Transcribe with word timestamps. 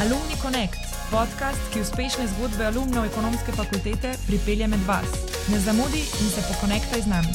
Alumni 0.00 0.36
Connect, 0.42 0.80
podcast, 1.12 1.60
ki 1.72 1.82
uspešne 1.84 2.24
zgodbe 2.32 2.64
alumnov 2.64 3.04
ekonomske 3.04 3.52
fakultete 3.52 4.14
pripelje 4.24 4.64
med 4.72 4.80
vas. 4.88 5.10
Ne 5.52 5.58
zamudi 5.60 6.00
in 6.00 6.30
se 6.32 6.40
pokonektaj 6.48 7.00
z 7.04 7.08
nami. 7.12 7.34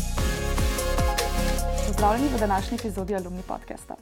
Pozdravljeni 1.88 2.32
v 2.34 2.40
današnji 2.40 2.76
epizodi 2.80 3.16
Alumni 3.16 3.44
podcasta. 3.48 3.96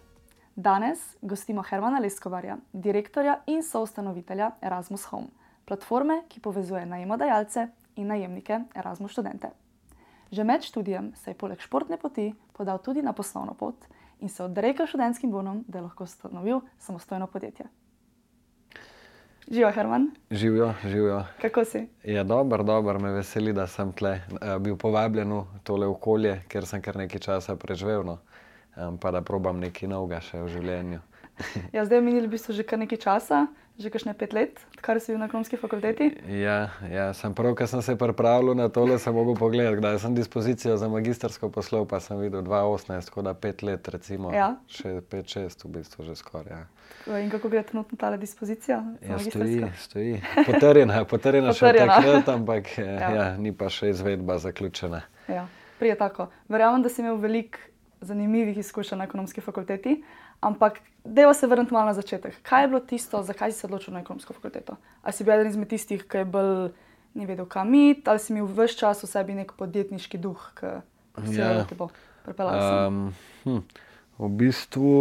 Danes 0.55 0.99
gostimo 1.21 1.63
Hermana 1.70 1.99
Leskovarja, 1.99 2.57
direktorja 2.73 3.35
in 3.47 3.63
soustanovitelja 3.63 4.51
Erasmus 4.62 5.03
Home, 5.11 5.27
platforme, 5.65 6.21
ki 6.29 6.39
povezuje 6.39 6.85
najemodajalce 6.85 7.67
in 7.95 8.07
najemnike 8.07 8.61
Erasmus 8.75 9.11
študente. 9.11 9.51
Že 10.31 10.43
med 10.43 10.63
študijem 10.63 11.11
se 11.15 11.31
je 11.31 11.35
poleg 11.35 11.59
športne 11.59 11.97
poti 11.97 12.31
podal 12.53 12.79
tudi 12.79 13.01
na 13.01 13.13
poslovno 13.13 13.59
pot 13.59 13.75
in 14.19 14.29
se 14.29 14.43
odrekel 14.43 14.87
študentskim 14.87 15.31
bonom, 15.31 15.65
da 15.67 15.77
je 15.77 15.81
lahko 15.81 16.03
ustanovil 16.03 16.61
samostojno 16.80 17.27
podjetje. 17.27 17.83
Živijo, 19.48 19.72
Herman. 19.72 20.12
Živijo, 20.32 20.74
živijo. 20.84 21.24
Kako 21.42 21.66
si? 21.66 21.88
Ja, 22.04 22.24
dobro, 22.24 22.64
dobro, 22.64 23.00
me 23.00 23.12
veseli, 23.12 23.54
da 23.54 23.68
sem 23.68 23.92
tle 23.92 24.22
uh, 24.32 24.58
bil 24.60 24.78
povabljen 24.78 25.34
v 25.34 25.44
tole 25.64 25.88
okolje, 25.88 26.42
ker 26.48 26.66
sem 26.66 26.82
kar 26.82 26.96
nekaj 26.98 27.20
časa 27.20 27.56
preživel, 27.56 28.06
no, 28.08 28.18
um, 28.76 28.98
pa 28.98 29.12
da 29.12 29.22
probam 29.22 29.60
nekaj 29.60 29.90
novega 29.90 30.22
še 30.24 30.40
v 30.46 30.48
življenju. 30.56 31.02
ja, 31.76 31.84
zdaj 31.86 31.98
je 31.98 32.06
minilo 32.06 32.28
v 32.28 32.38
bistvu 32.38 32.56
že 32.56 32.64
kar 32.64 32.80
nekaj 32.80 33.02
časa, 33.04 33.48
že 33.80 33.90
kakšne 33.90 34.13
pet 34.13 34.34
let, 34.38 34.59
kar 34.86 35.00
si 35.02 35.12
bil 35.12 35.20
na 35.20 35.26
ekonomski 35.26 35.58
fakulteti. 35.58 36.12
Ja, 36.30 36.70
ja 36.86 37.08
sem 37.18 37.34
prav, 37.34 37.55
ker 37.58 37.66
sem 37.68 37.82
se 37.82 37.96
pripravljal 37.98 38.54
na 38.55 38.68
tole, 38.70 38.99
sem 39.02 39.16
mogel 39.16 39.34
pogledati, 39.40 39.80
kdaj 39.82 39.98
sem 39.99 40.13
dispozicijo 40.16 40.77
za 40.77 40.90
magistrsko 40.94 41.49
poslov, 41.49 41.88
pa 41.90 41.98
sem 42.04 42.20
videl 42.22 42.46
2018, 42.46 43.09
tako 43.09 43.26
da 43.26 43.34
pet 43.34 43.66
let, 43.66 43.90
recimo. 43.90 44.30
Ja. 44.34 44.54
Še 44.70 45.02
pet, 45.09 45.26
šest, 45.26 45.66
v 45.66 45.73
bistvu 45.80 46.05
že 46.05 46.16
skoraj. 46.20 46.54
Ja. 46.54 47.18
In 47.18 47.34
kako 47.34 47.49
gre 47.49 47.63
trenutno 47.66 47.98
ta 47.98 48.13
dispozicija? 48.18 48.77
Ja, 49.02 49.18
stoji, 49.20 49.66
stoji. 49.82 50.13
Potrjena, 50.46 51.02
potrjena 51.10 51.51
še 51.51 51.66
Potrjena. 51.66 51.98
takrat, 51.98 52.29
ampak 52.29 52.70
ja. 52.77 52.94
Ja. 52.94 53.10
Ja, 53.18 53.27
ni 53.38 53.51
pa 53.57 53.74
še 53.74 53.90
izvedba 53.90 54.38
zaključena. 54.38 55.01
Ja, 55.27 55.48
prije 55.82 55.98
tako. 55.99 56.29
Verjamem, 56.48 56.85
da 56.85 56.94
si 56.94 57.01
imel 57.01 57.18
veliko 57.18 57.57
zanimivih 58.04 58.57
izkušenj 58.57 59.01
na 59.01 59.10
ekonomski 59.10 59.41
fakulteti, 59.41 59.98
ampak 60.44 60.82
deva 61.05 61.34
se 61.34 61.48
vrniti 61.48 61.74
malo 61.74 61.86
na 61.86 61.94
začetek. 61.94 62.41
Kaj 62.44 62.63
je 62.63 62.68
bilo 62.68 62.80
tisto, 62.80 63.24
zakaj 63.24 63.52
si 63.52 63.60
se 63.60 63.68
odločil 63.68 63.94
na 63.94 64.03
ekonomsko 64.03 64.33
fakulteto? 64.33 64.75
Ali 65.03 65.13
si 65.13 65.23
bil 65.23 65.33
eden 65.33 65.52
izmed 65.52 65.72
tistih, 65.72 66.03
ki 66.08 66.23
je 66.23 66.25
bolj 66.25 66.72
ni 67.13 67.25
vedel, 67.25 67.45
kam 67.45 67.73
iti, 67.73 68.09
ali 68.09 68.19
si 68.19 68.33
imel 68.33 68.47
vse 68.50 68.77
čas 68.77 69.03
v 69.03 69.09
sebi 69.09 69.35
nek 69.38 69.53
podjetniški 69.58 70.17
duh, 70.17 70.45
ki 70.58 70.72
si 71.27 71.38
ga 71.38 71.66
te 71.69 71.77
bo 71.77 71.89
pripeljal? 72.25 72.88
Um, 72.88 73.03
hm, 73.44 73.59
v 74.17 74.30
bistvu, 74.39 74.94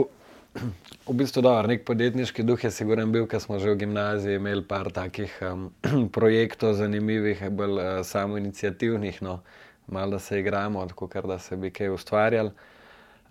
v 1.09 1.17
bistvu 1.17 1.45
dobro, 1.45 1.71
nek 1.71 1.87
podjetniški 1.89 2.45
duh 2.45 2.61
je 2.61 2.73
siguren 2.75 3.15
bil, 3.15 3.25
ker 3.31 3.41
smo 3.41 3.57
že 3.63 3.73
v 3.73 3.81
gimnaziji 3.87 4.37
imeli 4.43 4.67
par 4.69 4.93
takih 4.93 5.33
um, 5.49 5.71
projektov 6.17 6.77
zanimivih, 6.77 7.47
bolj 7.49 7.79
uh, 7.79 7.89
samoinicijativnih, 8.05 9.23
no, 9.25 9.41
malo 9.89 10.19
da 10.19 10.21
se 10.21 10.41
igramo, 10.41 10.85
tako 10.87 11.09
da 11.25 11.39
se 11.39 11.57
bi 11.57 11.73
kaj 11.73 11.95
ustvarjali. 11.97 12.53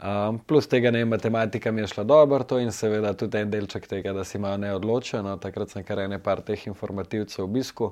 Um, 0.01 0.39
plus 0.39 0.67
tega, 0.67 0.91
ne, 0.91 1.05
matematika 1.05 1.71
mi 1.71 1.81
je 1.81 1.87
šla 1.87 2.03
dobro, 2.03 2.43
to 2.43 2.57
in 2.59 2.71
seveda 2.71 3.13
tudi 3.13 3.37
en 3.37 3.51
delček 3.51 3.85
tega, 3.87 4.13
da 4.13 4.23
si 4.23 4.39
malo 4.41 4.57
neodločen. 4.57 5.21
No, 5.25 5.35
takrat 5.37 5.69
sem 5.69 5.83
kar 5.85 5.99
ene 6.01 6.17
par 6.19 6.41
teh 6.41 6.63
informativcev 6.67 7.45
obiskal, 7.45 7.91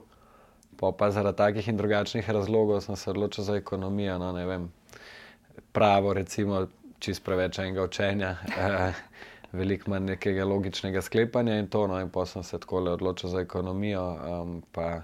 pa, 0.80 0.90
pa 0.92 1.12
zaradi 1.14 1.38
takih 1.38 1.70
in 1.70 1.78
drugačnih 1.78 2.30
razlogov 2.30 2.82
sem 2.82 2.98
se 2.98 3.12
odločil 3.12 3.44
za 3.44 3.58
ekonomijo. 3.62 4.18
No, 4.18 4.32
ne 4.34 4.46
vem, 4.50 4.66
pravo, 5.72 6.14
recimo, 6.18 6.66
čist 7.00 7.24
preveč 7.24 7.60
enega 7.62 7.86
učenja, 7.86 8.36
eh, 8.58 9.04
veliko 9.52 9.94
manj 9.94 10.16
nekega 10.16 10.50
logičnega 10.50 11.06
sklepanja 11.06 11.60
in 11.62 11.70
to. 11.70 11.86
No, 11.88 12.02
in 12.02 12.10
pa 12.10 12.26
sem 12.26 12.44
se 12.44 12.58
tako 12.58 12.82
odločil 12.96 13.30
za 13.30 13.46
ekonomijo. 13.46 14.08
Um, 14.42 14.62
pa, 14.72 15.04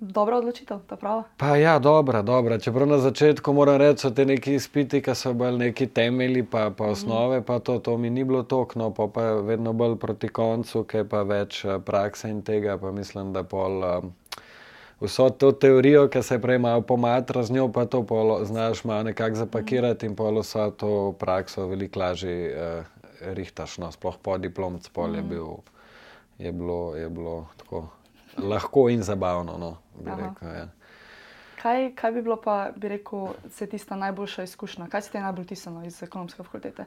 Dobra 0.00 0.36
odločitev, 0.38 0.80
ta 0.86 0.96
prava. 0.96 1.22
pa 1.36 1.56
ja, 1.56 1.78
dobra, 1.78 2.22
dobra. 2.22 2.58
Čeprav 2.58 2.88
na 2.88 2.98
začetku 2.98 3.52
moram 3.52 3.76
reči, 3.76 4.00
so 4.00 4.10
te 4.10 4.24
neki 4.26 4.54
izpiti, 4.54 5.02
ki 5.02 5.14
so 5.14 5.32
bolj 5.32 5.58
neki 5.58 5.86
temelji, 5.86 6.42
pa, 6.42 6.70
pa 6.70 6.84
osnove, 6.84 7.42
pa 7.42 7.58
to, 7.58 7.78
to 7.78 7.96
mi 7.98 8.10
ni 8.10 8.24
bilo 8.24 8.42
toliko, 8.42 8.78
no, 8.78 8.90
pa, 8.94 9.06
pa 9.06 9.22
vedno 9.40 9.72
bolj 9.72 9.96
proti 9.96 10.28
koncu, 10.28 10.84
ki 10.84 11.04
pa 11.10 11.22
več 11.22 11.64
eh, 11.64 11.78
prakse 11.78 12.30
in 12.30 12.42
tega, 12.42 12.78
pa 12.78 12.90
mislim, 12.90 13.32
da 13.32 13.42
pol. 13.42 13.82
Um, 13.84 14.12
Vso 15.00 15.26
to 15.30 15.50
teorijo, 15.52 16.06
ki 16.08 16.22
se 16.22 16.38
prej 16.40 16.58
malo 16.62 16.80
pomatra 16.80 17.42
z 17.42 17.52
njo, 17.52 17.66
pa 17.72 17.84
to 17.84 18.04
polo, 18.06 18.38
znaš 18.44 18.84
malo 18.84 19.02
nekako 19.02 19.36
zapakirati 19.36 20.06
in 20.06 20.14
polo 20.16 20.40
vso 20.40 20.70
to 20.70 21.12
prakso 21.18 21.66
veliko 21.66 22.00
lažje 22.00 22.36
uh, 22.54 22.86
rihtaš. 23.34 23.78
No, 23.82 23.90
sploh 23.92 24.16
po 24.22 24.38
diplomcu 24.38 24.90
pol 24.94 25.16
je, 25.18 25.22
bil, 25.22 25.50
je, 26.38 26.52
bilo, 26.52 26.94
je 26.96 27.10
bilo 27.10 27.46
tako 27.58 27.88
lahko 28.38 28.88
in 28.88 29.02
zabavno. 29.02 29.58
No, 29.58 29.76
rekel, 30.04 30.48
ja. 30.48 30.68
Kaj, 31.62 31.94
kaj 31.96 32.12
bi 32.12 32.22
bilo 32.22 32.36
pa, 32.36 32.70
bi 32.76 32.88
rekel, 32.88 33.28
se 33.50 33.66
tista 33.66 33.96
najboljša 33.96 34.42
izkušnja? 34.42 34.86
Kaj 34.92 35.02
si 35.02 35.12
ti 35.12 35.18
najbolj 35.18 35.46
tisano 35.46 35.84
iz 35.84 36.02
ekonomske 36.02 36.42
fakultete? 36.42 36.84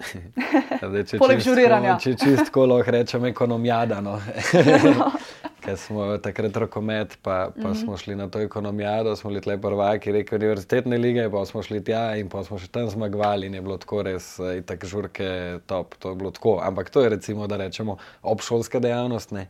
Zdaj, 0.88 1.04
če 1.04 1.18
Poleg 1.18 1.40
čistko- 1.40 1.50
žuriranja. 1.50 1.96
Če 2.00 2.14
čistko 2.16 2.66
lahko 2.66 2.94
rečem 2.94 3.24
ekonomijada. 3.30 4.00
No. 4.00 4.20
Ker 5.64 5.76
smo 5.76 6.06
takrat 6.22 6.56
rokomet, 6.56 7.18
pa, 7.22 7.50
pa 7.50 7.68
mm 7.68 7.72
-hmm. 7.72 7.82
smo 7.84 7.96
šli 7.96 8.14
na 8.16 8.28
to 8.28 8.40
ekonomijado, 8.40 9.16
smo 9.16 9.30
bili 9.30 9.40
tle 9.40 9.58
prvaki, 9.60 10.12
reke 10.12 10.34
univerzitetne 10.34 10.98
lige, 10.98 11.30
pa 11.30 11.44
smo 11.44 11.62
šli 11.62 11.84
tja 11.84 12.16
in 12.16 12.28
pa 12.28 12.44
smo 12.44 12.58
še 12.58 12.68
tam 12.68 12.90
zmagovali 12.90 13.46
in 13.46 13.54
je 13.54 13.60
bilo 13.60 13.76
tako 13.76 14.02
res, 14.02 14.38
eh, 14.38 14.58
itak 14.58 14.84
žurke 14.84 15.58
top, 15.66 15.94
to 15.94 16.08
je 16.08 16.14
bilo 16.14 16.30
tako. 16.30 16.60
Ampak 16.62 16.90
to 16.90 17.02
je 17.02 17.08
recimo, 17.08 17.46
da 17.46 17.56
rečemo, 17.56 17.96
obšolska 18.22 18.78
dejavnost. 18.78 19.32
Ne. 19.32 19.46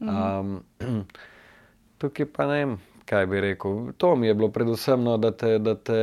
Um, 0.00 0.60
tukaj 1.98 2.26
pa 2.32 2.46
ne 2.46 2.60
vem, 2.60 2.76
kaj 3.06 3.26
bi 3.26 3.40
rekel. 3.40 3.92
To 3.96 4.16
mi 4.16 4.26
je 4.26 4.34
bilo 4.34 4.48
predvsem, 4.48 5.02
no, 5.04 5.16
da 5.16 5.30
te. 5.30 5.58
Da 5.58 5.74
te 5.74 5.98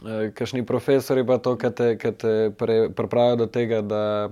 Eh, 0.00 0.30
Kakšni 0.32 0.64
profesori 0.66 1.24
pa 1.26 1.38
to, 1.38 1.56
ki 1.60 1.70
te, 1.76 1.88
ki 2.00 2.12
te 2.16 2.32
pre- 2.58 2.88
pripravijo 2.96 3.36
do 3.44 3.46
tega, 3.46 3.82
da, 3.84 4.30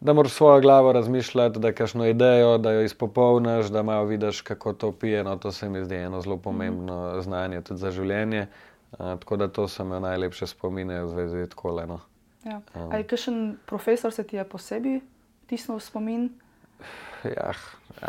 da 0.00 0.12
moraš 0.12 0.32
svojo 0.32 0.60
glavo 0.60 0.92
razmišljati, 0.92 1.58
da 1.58 1.72
kakšno 1.72 2.06
idejo, 2.06 2.58
da 2.58 2.72
jo 2.72 2.84
izpopolniš, 2.86 3.66
da 3.66 3.82
malo 3.82 4.04
vidiš, 4.04 4.40
kako 4.40 4.72
to 4.72 4.92
pije. 4.92 5.24
No, 5.24 5.36
to 5.36 5.52
se 5.52 5.68
mi 5.68 5.84
zdi 5.84 5.94
eno 5.94 6.20
zelo 6.20 6.36
pomembno 6.36 7.20
znanje 7.20 7.60
tudi 7.60 7.80
za 7.80 7.90
življenje. 7.90 8.46
Uh, 8.92 8.98
tako 8.98 9.36
da 9.36 9.48
to 9.48 9.68
so 9.68 9.84
me 9.84 10.00
najlepše 10.00 10.46
spomine 10.46 11.02
v 11.04 11.08
zvezi 11.08 11.44
s 11.46 11.50
tako 11.50 11.74
no. 11.86 12.00
Ja. 12.44 12.60
Um. 12.74 12.92
Ali 12.92 13.04
kakšen 13.04 13.56
profesor 13.66 14.12
se 14.12 14.22
ti 14.22 14.36
je 14.36 14.44
posebej 14.44 15.00
tisnil 15.46 15.78
v 15.78 15.82
spomin? 15.82 16.30
Ja, 17.24 17.52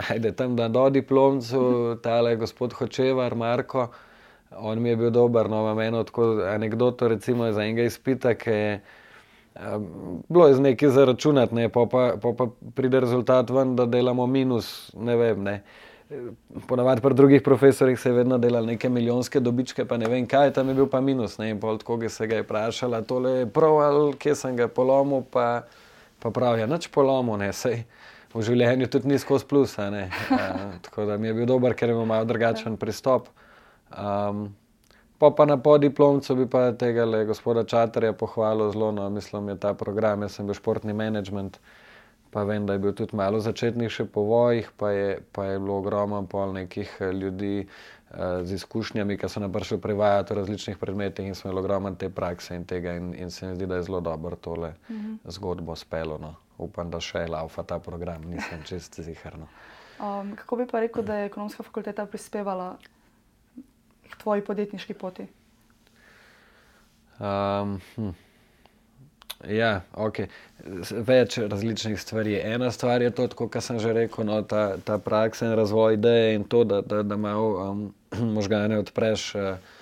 ajde 0.10 0.32
tam 0.32 0.56
na 0.56 0.68
do 0.68 0.90
diplomcu, 0.90 1.98
tale 2.04 2.36
gospod 2.36 2.74
Hočevar, 2.74 3.36
Marko. 3.36 3.88
On 4.58 4.82
mi 4.82 4.90
je 4.90 4.96
bil 4.96 5.10
dober, 5.12 5.50
no, 5.50 5.62
imam 5.62 5.80
eno 5.80 6.04
tako 6.04 6.44
anegdoto, 6.48 7.08
recimo 7.08 7.48
iz 7.48 7.58
enega 7.58 7.84
izpita, 7.84 8.34
ki 8.36 8.50
je 8.50 8.82
um, 9.56 10.24
bilo 10.30 10.48
je 10.48 10.56
z 10.56 10.60
nekaj 10.60 10.90
zaračunati, 10.90 11.56
ne, 11.56 11.70
pa, 11.70 11.86
pa, 11.92 12.14
pa, 12.22 12.34
pa 12.38 12.48
pride 12.76 13.00
rezultat 13.00 13.50
ven, 13.50 13.76
da 13.76 13.86
delamo 13.86 14.28
minus, 14.28 14.92
ne 14.96 15.16
vem. 15.16 15.44
Ne. 15.44 15.62
Ponavadi 16.68 17.02
pri 17.02 17.16
drugih 17.16 17.42
profesorjih 17.42 18.00
se 18.00 18.10
je 18.10 18.14
vedno 18.14 18.38
delali 18.38 18.68
neke 18.68 18.90
milijonske 18.90 19.40
dobičke, 19.40 19.86
pa 19.86 19.98
ne 19.98 20.08
vem 20.12 20.28
kaj, 20.28 20.54
tam 20.54 20.70
je 20.70 20.76
bil 20.76 20.88
pa 20.88 21.02
minus. 21.02 21.38
Ne, 21.38 21.50
in 21.50 21.60
pol 21.60 21.80
tako, 21.80 22.00
se 22.10 22.28
ga 22.28 22.40
je 22.40 22.44
vprašala, 22.44 23.02
tole 23.02 23.32
je 23.32 23.50
prav 23.50 23.80
ali 23.80 24.14
kje 24.20 24.36
sem 24.36 24.56
ga 24.56 24.68
polomil, 24.68 25.24
pa, 25.32 25.64
pa 26.20 26.32
pravi, 26.32 26.62
ja, 26.62 26.68
nič 26.68 26.88
polomil, 26.92 27.40
ne, 27.40 27.54
sej. 27.54 27.84
V 28.32 28.44
življenju 28.48 28.88
tudi 28.88 29.12
ni 29.12 29.20
skozi 29.20 29.46
plus. 29.48 29.76
Uh, 29.78 30.08
tako 30.86 31.06
da 31.06 31.18
mi 31.18 31.28
je 31.28 31.34
bil 31.42 31.46
dober, 31.50 31.76
ker 31.76 31.92
ima 31.92 32.06
malo 32.06 32.26
drugačen 32.26 32.78
pristop. 32.80 33.28
Um, 33.92 34.56
pa, 35.18 35.32
pa 35.32 35.46
na 35.46 35.58
podiplomcu 35.58 36.36
bi 36.36 36.48
pa 36.50 36.72
tega 36.72 37.06
le 37.06 37.26
gospoda 37.26 37.64
Čatarja 37.68 38.14
pohvalil 38.14 38.72
zelo, 38.72 38.92
no, 38.92 39.10
mislim, 39.10 39.50
je 39.50 39.60
ta 39.60 39.74
program, 39.74 40.24
jaz 40.24 40.40
sem 40.40 40.48
bil 40.48 40.56
športni 40.56 40.96
management, 40.96 41.60
pa 42.32 42.44
vem, 42.48 42.66
da 42.66 42.74
je 42.74 42.80
bil 42.80 42.96
tudi 42.96 43.18
malo 43.20 43.42
začetnih 43.44 43.92
še 43.92 44.08
povojih, 44.08 44.72
pa 44.80 44.94
je, 44.96 45.20
pa 45.36 45.52
je 45.52 45.60
bilo 45.60 45.82
ogromno 45.84 46.24
pol 46.32 46.56
nekih 46.56 46.94
eh, 47.04 47.12
ljudi 47.12 47.68
uh, 47.68 48.40
z 48.48 48.56
izkušnjami, 48.56 49.20
ki 49.20 49.30
so 49.30 49.44
nam 49.44 49.52
prišli 49.52 49.82
prevajati 49.84 50.34
o 50.34 50.40
različnih 50.40 50.80
predmetih 50.80 51.28
in 51.28 51.36
smo 51.36 51.52
imeli 51.52 51.66
ogromno 51.66 51.92
te 52.00 52.10
prakse 52.10 52.56
in 52.56 52.64
tega 52.66 52.96
in, 52.96 53.12
in 53.14 53.30
se 53.32 53.52
mi 53.52 53.60
zdi, 53.60 53.68
da 53.68 53.82
je 53.82 53.90
zelo 53.92 54.00
dobro 54.00 54.36
tole 54.36 54.74
mm 54.88 54.96
-hmm. 54.96 55.18
zgodbo 55.28 55.76
spelo. 55.76 56.18
No. 56.18 56.36
Upam, 56.62 56.92
da 56.94 57.02
še 57.02 57.26
laufa 57.30 57.64
ta 57.66 57.80
program, 57.82 58.26
nisem 58.30 58.62
čest 58.70 59.00
ziharno. 59.02 59.50
Um, 60.02 60.36
kako 60.38 60.62
bi 60.62 60.66
pa 60.70 60.82
rekel, 60.82 61.06
da 61.06 61.20
je 61.20 61.30
ekonomska 61.30 61.64
fakulteta 61.64 62.06
prispevala 62.06 62.76
k 64.10 64.18
tvoji 64.22 64.46
podjetniški 64.46 64.94
poti? 64.94 65.28
Um, 67.22 67.80
hm. 67.96 68.14
Ja, 69.50 69.82
okay. 69.98 70.28
Več 71.06 71.38
različnih 71.42 72.02
stvari. 72.02 72.36
Ena 72.38 72.70
stvar 72.72 73.02
je 73.02 73.10
to, 73.16 73.26
kot 73.34 73.58
sem 73.64 73.80
že 73.82 73.94
rekel, 73.94 74.26
no, 74.28 74.42
ta, 74.46 74.78
ta 74.86 75.00
praksa 75.02 75.50
in 75.50 75.56
razvoj 75.58 75.98
ideje 75.98 76.36
in 76.38 76.46
to, 76.46 76.64
da, 76.64 76.82
da, 76.82 77.02
da 77.04 77.18
malo 77.18 77.72
um, 77.72 77.84
možgane 78.38 78.78
odpreš, 78.82 79.32
uh, 79.36 79.81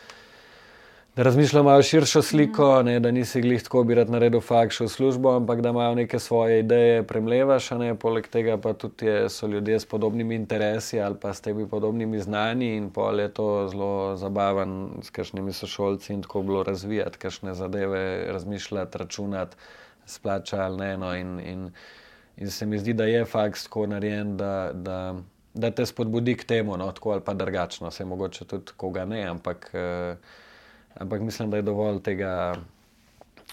da 1.20 1.24
razmišlja 1.24 1.64
malo 1.64 1.82
širšo 1.84 2.22
sliko, 2.22 2.84
ne, 2.84 3.00
da 3.00 3.12
nisi 3.12 3.42
glih 3.42 3.64
tako 3.64 3.82
bi 3.84 3.96
rad 3.96 4.10
naredil 4.10 4.40
faks 4.42 4.80
v 4.80 4.86
službo, 4.88 5.34
ampak 5.36 5.62
da 5.62 5.74
imajo 5.74 5.96
neke 5.96 6.20
svoje 6.20 6.60
ideje, 6.60 7.02
premlevaš, 7.04 7.68
ne, 7.72 7.90
poleg 8.00 8.30
tega 8.32 8.56
pa 8.58 8.72
tudi 8.74 9.06
je, 9.06 9.26
so 9.30 9.48
ljudje 9.48 9.80
s 9.80 9.86
podobnimi 9.86 10.36
interesi 10.36 11.02
ali 11.02 11.20
pa 11.22 11.34
s 11.34 11.42
temi 11.42 11.68
podobnimi 11.68 12.20
znanji 12.20 12.72
in 12.78 12.90
pol 12.90 13.20
je 13.20 13.28
to 13.34 13.68
zelo 13.68 14.16
zabaven 14.16 15.04
s 15.04 15.10
kakšnimi 15.10 15.54
sošolci 15.54 16.14
in 16.14 16.22
tako 16.22 16.42
bilo 16.42 16.64
razvijati, 16.64 17.18
kakšne 17.18 17.54
zadeve, 17.54 18.32
razmišljati, 18.32 18.98
računati, 18.98 19.56
splača 20.06 20.64
ali 20.64 20.78
ne. 20.78 20.98
No, 20.98 21.16
in, 21.16 21.40
in, 21.40 21.72
in 22.38 22.52
se 22.52 22.66
mi 22.66 22.80
zdi, 22.80 22.94
da 22.94 23.04
je 23.04 23.26
faks 23.26 23.68
tako 23.68 23.88
narejen, 23.88 24.38
da, 24.38 24.72
da, 24.74 25.16
da 25.54 25.72
te 25.72 25.86
spodbudi 25.86 26.38
k 26.38 26.44
temu, 26.44 26.78
no, 26.78 26.92
tako 26.92 27.12
ali 27.12 27.22
pa 27.22 27.34
drugačno, 27.34 27.92
se 27.92 28.06
mogoče 28.06 28.46
tudi 28.46 28.72
koga 28.78 29.06
ne, 29.06 29.26
ampak. 29.28 29.72
Uh, 29.74 30.48
Ampak 31.00 31.22
mislim, 31.22 31.50
da 31.50 31.58
je 31.58 31.64
dovolj 31.64 32.02
tega, 32.04 32.56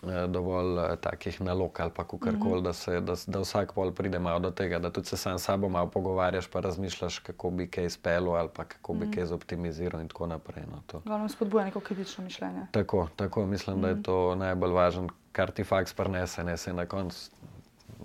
eh, 0.03 0.27
dovolj 0.27 0.79
uh, 0.79 0.99
takih 1.01 1.41
nalog 1.41 1.81
ali 1.81 1.91
pa 1.97 2.05
kar 2.05 2.19
koli, 2.43 2.61
mm 2.61 2.65
-hmm. 2.65 3.01
da, 3.01 3.01
da, 3.01 3.15
da 3.27 3.41
vsak 3.41 3.73
pol 3.73 3.93
pride 3.93 4.19
malo 4.19 4.39
do 4.39 4.51
tega, 4.51 4.79
da 4.79 4.91
tudi 4.91 5.07
se 5.07 5.17
sam 5.17 5.39
s 5.39 5.45
sabo 5.45 5.69
malo 5.69 5.91
pogovarjaš, 5.91 6.47
pa 6.47 6.61
razmišljaš, 6.61 7.19
kako 7.19 7.51
bi 7.51 7.67
kaj 7.67 7.85
izpelo 7.85 8.33
ali 8.33 8.49
kako 8.55 8.93
bi 8.93 9.07
mm 9.07 9.11
-hmm. 9.11 9.15
kaj 9.15 9.27
zoptimiziral 9.27 10.01
in 10.01 10.09
tako 10.09 10.27
naprej. 10.27 10.65
No, 10.71 11.01
Glavno 11.05 11.29
spodbuja 11.29 11.65
neko 11.65 11.81
kritično 11.81 12.25
mišljenje. 12.25 12.67
Tako, 12.71 13.09
tako 13.17 13.47
mislim, 13.47 13.77
mm 13.77 13.79
-hmm. 13.79 13.83
da 13.83 13.89
je 13.89 13.95
mhm. 13.95 14.03
to 14.03 14.35
najbolj 14.35 14.71
važno, 14.71 15.09
kar 15.33 15.51
ti 15.51 15.65
faks 15.65 15.93
prenese, 15.95 16.45
ne 16.45 16.57
se 16.57 16.73
na 16.73 16.87
koncu. 16.87 17.31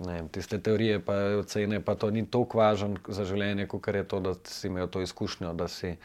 Ne, 0.06 0.28
tiste 0.28 0.58
teorije, 0.58 1.00
pa 1.04 1.12
ocene, 1.38 1.80
pa 1.80 1.94
to 1.94 2.10
ni 2.10 2.26
tako 2.26 2.58
važno 2.58 2.96
za 3.08 3.24
življenje, 3.24 3.66
kot 3.66 3.88
je 3.88 4.04
to, 4.08 4.20
da 4.20 4.34
si 4.44 4.66
imel 4.66 4.88
to 4.88 5.02
izkušnjo, 5.02 5.52
da 5.52 5.68
si, 5.68 5.96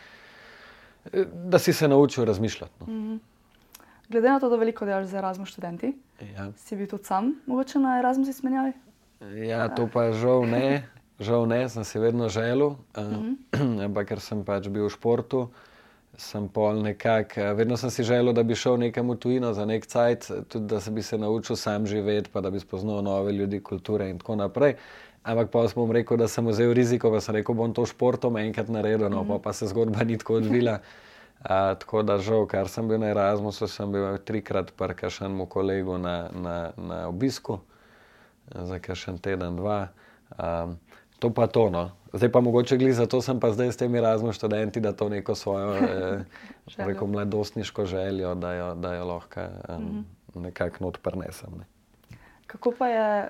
da 1.33 1.59
si 1.59 1.73
se 1.73 1.87
naučil 1.87 2.25
razmišljati. 2.25 2.73
No. 2.79 2.93
Mm 2.93 2.99
-hmm. 2.99 3.19
Glede 4.09 4.29
na 4.29 4.39
to, 4.39 4.49
da 4.49 4.55
veliko 4.55 4.85
delaš 4.85 5.07
z 5.07 5.13
Erasmus 5.13 5.49
študenti, 5.49 5.93
ja. 6.35 6.51
si 6.55 6.75
bil 6.75 6.87
tudi 6.87 7.03
sam, 7.03 7.33
mogoče 7.45 7.79
na 7.79 7.99
Erasmus 7.99 8.27
izmenjavi? 8.27 8.71
Ja, 9.47 9.75
to 9.75 9.89
pa 9.93 10.11
žal 10.13 10.45
ne, 10.45 10.87
žal 11.19 11.47
ne, 11.47 11.69
sem 11.69 11.83
si 11.83 11.99
vedno 11.99 12.29
želel, 12.29 12.67
uh 12.67 12.77
-huh. 12.95 13.35
ampak 13.85 14.07
ker 14.07 14.19
sem 14.19 14.45
pač 14.45 14.67
bil 14.67 14.85
v 14.85 14.89
športu, 14.89 15.49
sem 16.17 16.49
pol 16.49 16.81
nekako, 16.81 17.53
vedno 17.55 17.77
sem 17.77 17.91
si 17.91 18.03
želel, 18.03 18.33
da 18.33 18.43
bi 18.43 18.55
šel 18.55 18.77
nekam 18.77 19.09
v 19.09 19.15
tujino 19.15 19.53
za 19.53 19.65
nek 19.65 19.85
cajt, 19.85 20.31
tudi 20.47 20.65
da 20.65 20.79
se 20.79 20.91
bi 20.91 21.03
se 21.03 21.17
naučil 21.17 21.55
sam 21.55 21.87
živeti, 21.87 22.29
pa 22.33 22.41
da 22.41 22.49
bi 22.49 22.59
spoznal 22.59 23.03
nove 23.03 23.31
ljudi, 23.31 23.59
kulture 23.59 24.09
in 24.09 24.17
tako 24.19 24.35
naprej. 24.35 24.75
Ampak 25.27 25.51
pa 25.51 25.65
sem 25.67 25.91
rekel, 25.91 26.17
da 26.17 26.27
sem 26.31 26.45
vzel 26.47 26.71
riziko, 26.73 27.11
pa 27.11 27.19
sem 27.19 27.35
rekel, 27.35 27.55
bom 27.55 27.73
to 27.75 27.83
športom 27.85 28.37
enkrat 28.39 28.69
naredil, 28.71 29.09
no, 29.09 29.21
uh 29.21 29.27
-huh. 29.27 29.37
pa, 29.37 29.49
pa 29.49 29.53
se 29.53 29.67
zgodba 29.67 30.03
ni 30.03 30.17
tako 30.17 30.39
odvila. 30.39 30.79
A, 31.43 31.75
tako 31.75 32.03
da, 32.03 32.17
žal, 32.17 32.47
kar 32.47 32.67
sem 32.67 32.87
bil 32.87 32.99
na 32.99 33.07
Erasmusu, 33.07 33.67
sem 33.67 33.91
bil 33.91 34.17
trikrat 34.17 34.71
prka 34.71 35.09
še 35.09 35.25
enemu 35.25 35.45
kolegu 35.45 35.97
na, 35.97 36.29
na, 36.33 36.71
na 36.77 37.07
obisku, 37.07 37.59
za 38.51 38.79
kar 38.79 38.95
še 38.95 39.11
en 39.11 39.17
teden, 39.17 39.55
dva. 39.55 39.87
A, 40.37 40.67
to 41.19 41.29
pa 41.29 41.47
to. 41.47 41.69
No. 41.69 41.91
Zdaj 42.13 42.31
pa 42.31 42.39
mogoče 42.41 42.77
gli, 42.77 42.93
zato 42.93 43.21
sem 43.21 43.39
pa 43.39 43.51
zdaj 43.51 43.71
s 43.71 43.77
temi 43.77 43.97
Erasmus 43.97 44.35
študenti, 44.35 44.79
da 44.79 44.93
to 44.93 45.09
neko 45.09 45.35
svojo 45.35 45.75
eh, 45.77 46.23
rekel, 46.77 47.07
mladostniško 47.07 47.85
željo, 47.85 48.35
da 48.35 48.53
jo, 48.53 48.75
da 48.75 48.93
jo 48.95 49.05
lahko 49.05 49.41
um, 49.41 49.75
mm 49.75 50.05
-hmm. 50.33 50.41
nekako 50.41 50.83
not 50.83 50.97
prenesem. 51.03 51.49
Ne. 51.57 51.65
Kako 52.47 52.71
pa 52.79 52.87
je 52.87 53.29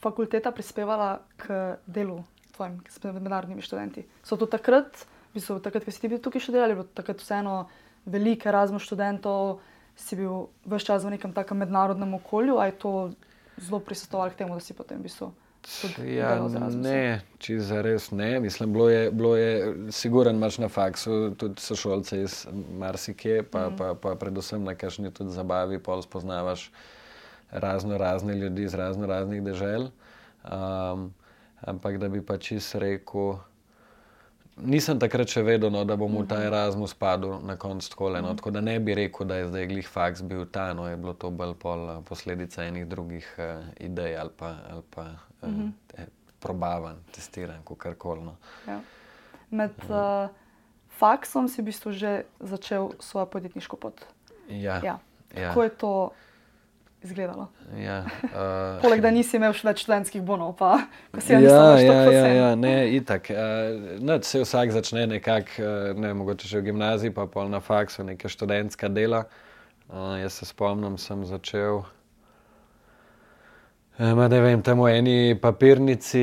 fakulteta 0.00 0.52
prispevala 0.52 1.20
k 1.40 1.76
delu 1.86 2.20
tvojim, 2.56 2.80
s 2.88 3.02
mednarodnimi 3.04 3.64
študenti? 3.64 4.04
So 4.24 4.36
to 4.36 4.46
takrat? 4.46 5.06
v 5.30 5.38
bistvu, 5.38 5.60
takrat, 5.62 5.86
ko 5.86 5.94
si 5.94 6.10
bil 6.10 6.18
tukaj 6.18 6.42
še 6.42 6.54
delal, 6.54 6.72
je 6.72 6.78
bilo 6.80 6.88
takrat 6.90 7.22
vseeno 7.22 7.68
veliko 8.10 8.50
razno 8.50 8.80
študentov, 8.82 9.60
si 9.94 10.18
bil 10.18 10.48
vse 10.66 10.90
čas 10.90 11.06
v 11.06 11.14
nekem 11.14 11.34
takem 11.36 11.62
mednarodnem 11.62 12.18
okolju, 12.18 12.58
ali 12.58 12.74
je 12.74 12.80
to 12.82 12.92
zelo 13.60 13.78
prisostovalo 13.84 14.34
k 14.34 14.42
temu, 14.42 14.58
da 14.58 14.64
si 14.64 14.74
potem 14.74 14.98
v 14.98 15.06
bistvu. 15.06 15.30
Ja, 16.08 16.40
ne, 16.72 17.20
če 17.36 17.58
za 17.60 17.82
res 17.84 18.08
ne. 18.16 18.40
Mislim, 18.40 18.72
bilo 18.72 18.88
je, 18.88 19.10
bilo 19.12 19.34
je 19.36 19.50
siguren, 19.92 20.40
imaš 20.40 20.56
na 20.58 20.70
faksu 20.72 21.36
tudi 21.36 21.60
sošolce 21.60 22.22
iz 22.24 22.46
marsikje, 22.80 23.44
pa, 23.44 23.68
mm. 23.68 23.76
pa, 23.76 23.92
pa 23.92 24.14
predvsem 24.16 24.64
na 24.64 24.72
kakšni 24.74 25.12
tudi 25.12 25.36
zabavi, 25.36 25.78
pol 25.84 26.00
spoznavaš 26.02 26.70
razno 27.50 27.98
razne 27.98 28.34
ljudi 28.34 28.62
iz 28.62 28.74
razno 28.74 29.06
raznih 29.06 29.42
dežel. 29.42 29.88
Um, 30.44 31.14
ampak 31.60 31.98
da 31.98 32.08
bi 32.08 32.26
pa 32.26 32.36
čist 32.38 32.74
rekel, 32.74 33.34
nisem 34.56 35.00
takrat 35.00 35.28
še 35.28 35.42
vedel, 35.44 35.70
no, 35.72 35.82
da 35.84 35.96
bom 35.96 36.14
v 36.20 36.26
ta 36.28 36.38
mhm. 36.38 36.46
Erasmus 36.48 36.94
padel 36.94 37.38
na 37.46 37.56
koncu 37.60 37.90
tako 37.92 38.08
le. 38.14 38.22
No, 38.22 38.32
mhm. 38.32 38.40
tako 38.40 38.50
da 38.56 38.60
ne 38.64 38.78
bi 38.80 38.94
rekel, 38.94 39.26
da 39.26 39.40
je 39.40 39.48
zdaj 39.48 39.66
glih 39.72 39.88
faks 39.88 40.22
bil 40.22 40.46
ta, 40.52 40.70
no 40.74 40.88
je 40.88 40.96
bilo 40.96 41.14
to 41.14 41.30
bolj 41.30 41.54
pol, 41.60 41.84
uh, 41.88 42.00
posledica 42.06 42.64
enih 42.64 42.88
drugih 42.88 43.28
uh, 43.38 43.68
idej 43.80 44.16
ali 44.16 44.34
pa, 44.36 44.54
ali 44.70 44.82
pa 44.90 45.06
uh, 45.42 45.48
mm 45.48 45.54
-hmm. 45.54 45.72
te, 45.86 46.06
probavan, 46.40 46.96
testiran, 47.12 47.62
kar 47.78 47.94
koli. 47.94 48.24
No. 48.24 48.36
Ja. 48.66 48.80
Med 49.50 49.76
uh, 49.88 50.30
faksom 50.88 51.48
si 51.48 51.62
v 51.62 51.64
bistvu 51.64 51.92
že 51.92 52.24
začel 52.40 52.92
svojo 52.98 53.26
podjetniško 53.26 53.76
pot. 53.76 54.00
Ja. 54.48 54.80
Ja. 54.84 54.98
Ja. 55.36 55.48
Kako 55.48 55.62
je 55.62 55.70
to? 55.70 56.10
Izgledalo. 57.02 57.48
Ja, 57.78 58.04
uh, 58.24 58.80
Poleg 58.84 59.00
tega 59.00 59.12
nisi 59.14 59.38
imel 59.38 59.54
več 59.64 59.84
članskih 59.84 60.22
bonov, 60.22 60.56
pa 60.58 60.80
si 61.18 61.32
jih 61.32 61.46
ja, 61.48 61.60
ja, 61.80 62.00
ja, 62.12 62.26
ja, 62.34 62.50
ne, 62.58 62.74
itak. 62.96 63.30
Uh, 63.32 64.16
se 64.22 64.42
vsak 64.42 64.74
začne 64.76 65.06
nekako, 65.10 65.62
uh, 65.62 66.00
ne, 66.00 66.12
mogoče 66.14 66.48
že 66.48 66.60
v 66.60 66.70
gimnaziji, 66.70 67.14
pa 67.16 67.26
pol 67.30 67.48
na 67.52 67.62
faksu, 67.64 68.04
neka 68.04 68.28
študentska 68.28 68.88
dela. 68.92 69.24
Uh, 69.88 70.18
jaz 70.20 70.40
se 70.40 70.46
spomnim, 70.46 70.98
sem 70.98 71.24
začel. 71.26 71.84
Ma, 74.00 74.28
da 74.28 74.38
vem, 74.40 74.62
tam 74.64 74.80
v 74.80 74.94
eni 74.96 75.14
papirnici 75.36 76.20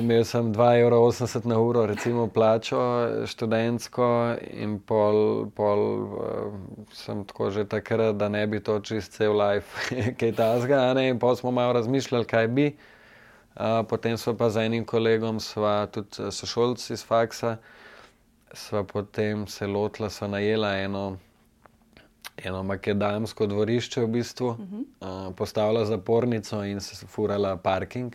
imel 0.00 0.22
sem 0.24 0.46
2,80 0.56 1.36
evra 1.36 1.50
na 1.50 1.58
uro, 1.60 1.82
recimo 1.84 2.30
plačo 2.32 2.80
študentsko, 3.28 4.06
in 4.56 4.78
pol, 4.80 5.50
pol 5.52 5.82
uh, 6.16 6.54
sem 6.96 7.26
tako 7.28 7.50
že 7.52 7.66
takrat, 7.68 8.16
da 8.16 8.30
ne 8.32 8.46
bi 8.48 8.62
to 8.64 8.78
čist 8.80 9.20
cel 9.20 9.36
life, 9.36 9.92
kaj 10.18 10.32
ta 10.32 10.48
zga. 10.64 10.80
In 11.04 11.20
pol 11.20 11.36
smo 11.36 11.52
malo 11.52 11.76
razmišljali, 11.76 12.24
kaj 12.24 12.48
bi. 12.56 12.66
Uh, 13.52 13.84
potem 13.84 14.16
smo 14.16 14.32
pa 14.32 14.48
z 14.48 14.64
enim 14.64 14.88
kolegom, 14.88 15.44
sva 15.44 15.84
tudi 15.92 16.32
sošolci 16.32 16.96
iz 16.96 17.04
faksa, 17.04 17.58
sva 18.56 18.80
potem 18.88 19.44
se 19.44 19.68
lotila, 19.68 20.08
sva 20.08 20.32
najela 20.38 20.78
eno 20.80 21.18
eno 22.44 22.62
makedamsko 22.62 23.46
dvorišče, 23.46 24.00
v 24.00 24.06
bistvu, 24.06 24.48
uh 24.48 24.56
-huh. 24.58 24.84
uh, 25.28 25.34
postavila 25.34 25.84
zapornico 25.84 26.64
in 26.64 26.80
se 26.80 27.06
furala 27.06 27.56
parking. 27.56 28.14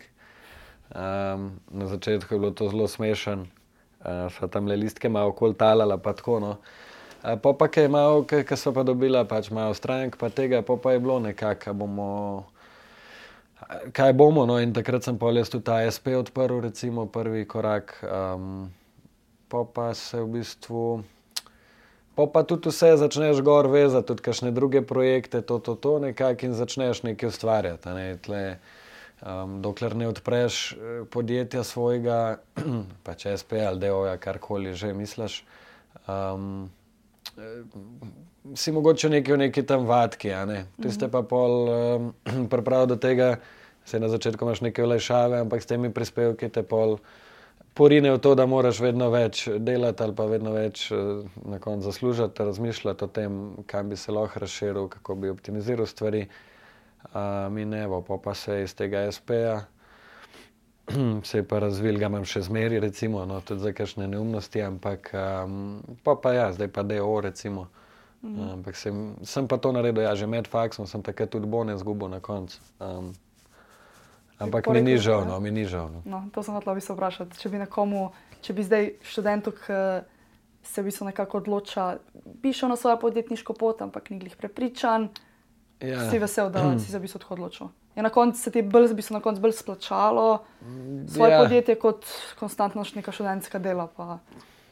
Um, 0.94 1.60
na 1.70 1.86
začetku 1.86 2.34
je 2.34 2.38
bilo 2.38 2.50
to 2.50 2.68
zelo 2.68 2.88
smešen, 2.88 3.40
uh, 3.40 4.32
so 4.32 4.46
tam 4.46 4.66
le 4.66 4.76
listke 4.76 5.08
malo 5.08 5.28
okoli 5.28 5.54
talala, 5.54 5.98
pa 5.98 6.12
tako. 6.12 6.40
No. 6.40 6.50
Uh, 6.50 7.40
pa 7.42 7.52
pa 7.52 7.68
kaj 7.68 7.88
malo, 7.88 8.24
ki 8.24 8.56
so 8.56 8.72
pa 8.72 8.82
dobila, 8.82 9.24
pač 9.24 9.50
malo 9.50 9.74
strank, 9.74 10.16
pa 10.16 10.28
tega, 10.28 10.62
pa 10.62 10.76
pa 10.76 10.92
je 10.92 11.00
bilo 11.00 11.20
nekako, 11.20 11.72
bomo. 11.72 12.44
Kaj 13.92 14.12
bomo, 14.12 14.46
no, 14.46 14.58
in 14.60 14.72
takrat 14.72 15.02
sem 15.02 15.18
jaz 15.34 15.48
tudi 15.48 15.70
ASP 15.70 16.06
odprl, 16.06 16.60
recimo 16.60 17.06
prvi 17.06 17.44
korak, 17.48 18.04
um, 18.04 18.70
pa 19.48 19.64
pa 19.74 19.94
se 19.94 20.20
v 20.20 20.26
bistvu. 20.26 21.04
Pa 22.14 22.26
pa 22.30 22.44
tudi 22.46 22.70
vse 22.70 22.94
začneš 22.96 23.40
gor 23.42 23.66
vezati, 23.66 24.06
tudi 24.06 24.22
kakšne 24.22 24.52
druge 24.54 24.82
projekte, 24.86 25.42
to, 25.42 25.58
to, 25.58 25.74
to 25.74 25.98
nekako 25.98 26.46
in 26.46 26.54
začneš 26.54 27.02
nekaj 27.02 27.28
ustvarjati. 27.28 27.94
Ne? 27.96 28.06
Tle, 28.22 28.42
um, 29.18 29.58
dokler 29.62 29.96
ne 29.98 30.08
odpreš 30.08 30.72
eh, 30.72 31.02
podjetja 31.10 31.64
svojega, 31.66 32.38
pač 33.06 33.26
SP 33.40 33.58
ali 33.66 33.82
DOJ, 33.82 34.14
karkoli 34.22 34.74
že 34.78 34.92
misliš, 34.94 35.42
um, 36.06 36.70
si 38.54 38.72
mogoče 38.72 39.10
nekaj 39.10 39.34
v 39.34 39.42
neki 39.48 39.66
tam 39.66 39.90
vatki. 39.90 40.30
Ne? 40.46 40.66
Tiste 40.78 41.10
pa 41.10 41.26
pol 41.26 41.52
um, 41.74 42.46
priprav 42.46 42.86
do 42.86 42.96
tega, 42.96 43.40
se 43.84 44.00
na 44.00 44.08
začetku 44.08 44.44
imaš 44.44 44.62
neke 44.62 44.86
olajšave, 44.86 45.42
ampak 45.42 45.62
s 45.62 45.66
temi 45.66 45.90
prispevki 45.90 46.48
te 46.48 46.62
pol 46.62 46.98
porine 47.74 48.12
v 48.12 48.18
to, 48.18 48.34
da 48.34 48.46
moraš 48.46 48.80
vedno 48.80 49.10
več 49.10 49.48
delati 49.58 50.02
ali 50.02 50.14
pa 50.14 50.26
vedno 50.30 50.54
več 50.54 50.86
eh, 50.92 50.96
na 51.44 51.58
koncu 51.58 51.90
zaslužiti, 51.90 52.46
razmišljati 52.46 53.04
o 53.04 53.08
tem, 53.08 53.38
kam 53.66 53.88
bi 53.90 53.96
se 53.96 54.12
lahko 54.12 54.40
razširil, 54.40 54.88
kako 54.88 55.14
bi 55.14 55.30
optimiziral 55.30 55.86
stvari. 55.86 56.26
Uh, 57.04 57.52
mi 57.52 57.66
ne 57.68 57.84
pa, 58.08 58.16
pa 58.24 58.32
se 58.34 58.62
iz 58.62 58.72
tega 58.74 59.04
SP-ja. 59.12 59.66
Se 61.28 61.38
je 61.38 61.44
pa 61.48 61.58
razvil, 61.58 61.98
ga 62.00 62.08
imam 62.08 62.24
še 62.28 62.42
zmeri, 62.48 62.80
recimo, 62.80 63.22
no, 63.28 63.38
tudi 63.44 63.60
za 63.60 63.72
kakšne 63.76 64.08
neumnosti, 64.08 64.60
ampak 64.64 65.10
um, 65.12 65.82
pa, 66.04 66.16
pa 66.16 66.32
ja, 66.32 66.46
zdaj 66.52 66.68
pa 66.72 66.82
DO, 66.82 67.12
recimo. 67.24 67.68
Mm. 68.24 68.48
Ampak 68.56 68.76
sem, 68.76 69.14
sem 69.24 69.48
pa 69.48 69.56
to 69.60 69.72
naredil, 69.72 70.04
ja, 70.04 70.14
že 70.16 70.26
med 70.28 70.48
faksom 70.48 70.88
sem 70.88 71.04
takrat 71.04 71.32
tudi 71.32 71.48
bone 71.48 71.76
zgubil 71.80 72.08
na 72.12 72.20
koncu. 72.24 72.56
Um, 72.80 73.12
Ampak 74.38 74.66
mi 74.66 74.82
ni 74.82 74.98
žal, 74.98 75.24
no, 75.26 75.38
no, 76.04 76.24
to 76.34 76.42
sem 76.42 76.54
hotel 76.54 76.74
bi 76.74 76.82
se 76.82 76.92
vprašati. 76.92 77.38
Če 77.38 77.48
bi 77.52 77.60
nekomu, 77.62 78.08
če 78.42 78.52
bi 78.52 78.64
zdaj 78.66 78.90
študentu, 79.06 79.52
ki 79.54 79.78
se 80.64 80.82
v 80.82 80.88
bistvu 80.88 81.06
nekako 81.06 81.38
odloča, 81.38 81.98
piše 82.42 82.68
na 82.68 82.76
svojo 82.76 82.98
podjetniško 83.00 83.54
pot, 83.54 83.82
ampak 83.82 84.10
ni 84.10 84.18
glih 84.18 84.36
prepričan. 84.36 85.08
Ja. 85.80 86.10
Si 86.10 86.18
vesel, 86.18 86.50
da 86.50 86.78
si 86.78 86.90
se 86.90 86.98
v 86.98 87.04
bistvu 87.06 87.20
tako 87.20 87.34
odločil. 87.34 87.68
Je 87.94 88.02
na 88.02 88.10
koncu 88.10 88.40
se 88.40 88.50
ti 88.50 88.62
bolj, 88.62 88.88
v 88.90 88.98
bistvu 88.98 89.14
na 89.14 89.20
koncu 89.22 89.40
bolj 89.40 89.52
splačalo 89.52 90.42
svoje 91.06 91.30
Ja. 91.32 91.42
podjetje 91.42 91.74
kot 91.78 92.06
konstantno 92.38 92.84
neka 92.94 93.12
študentska 93.12 93.58
dela. 93.58 93.86
Pa. 93.86 94.18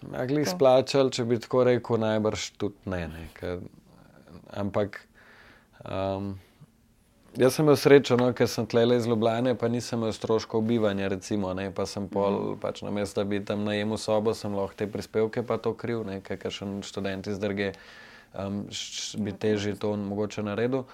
Mogli 0.03 0.45
To. 0.45 0.51
splačali, 0.51 1.13
če 1.13 1.25
bi 1.25 1.39
tako 1.39 1.65
rekel, 1.65 1.99
najbrž 2.03 2.51
tudi 2.59 2.75
ne. 2.91 3.09
ne 3.09 3.29
ker, 3.39 3.61
ampak 4.51 5.07
um, 5.85 6.39
jaz 7.37 7.55
sem 7.55 7.65
imel 7.65 7.77
srečo, 7.77 8.17
no, 8.21 8.29
ker 8.37 8.49
sem 8.49 8.67
tlele 8.67 8.97
iz 8.97 9.07
Ljubljane, 9.09 9.55
pa 9.59 9.69
nisem 9.69 10.01
imel 10.01 10.13
stroškov 10.13 10.63
bivanja, 10.69 11.09
recimo, 11.09 11.55
ne, 11.55 11.71
pa 11.75 11.87
sem 11.87 12.09
pol, 12.09 12.57
pač 12.61 12.83
na 12.83 12.91
mestu, 12.91 13.21
da 13.21 13.25
bi 13.29 13.41
tam 13.45 13.65
najemal 13.65 13.99
sobo, 13.99 14.35
sem 14.35 14.55
lahko 14.57 14.77
te 14.77 14.87
prispevke 14.91 15.45
pa 15.47 15.59
to 15.59 15.75
kriv, 15.75 16.05
ne, 16.09 16.21
ker 16.25 16.51
še 16.51 16.69
študenti 16.87 17.33
iz 17.33 17.41
druge 17.43 17.73
um, 18.35 18.67
š- 18.71 19.21
bi 19.23 19.33
težje 19.33 19.77
to 19.81 19.95
mogoče 19.97 20.43
naredil. 20.43 20.85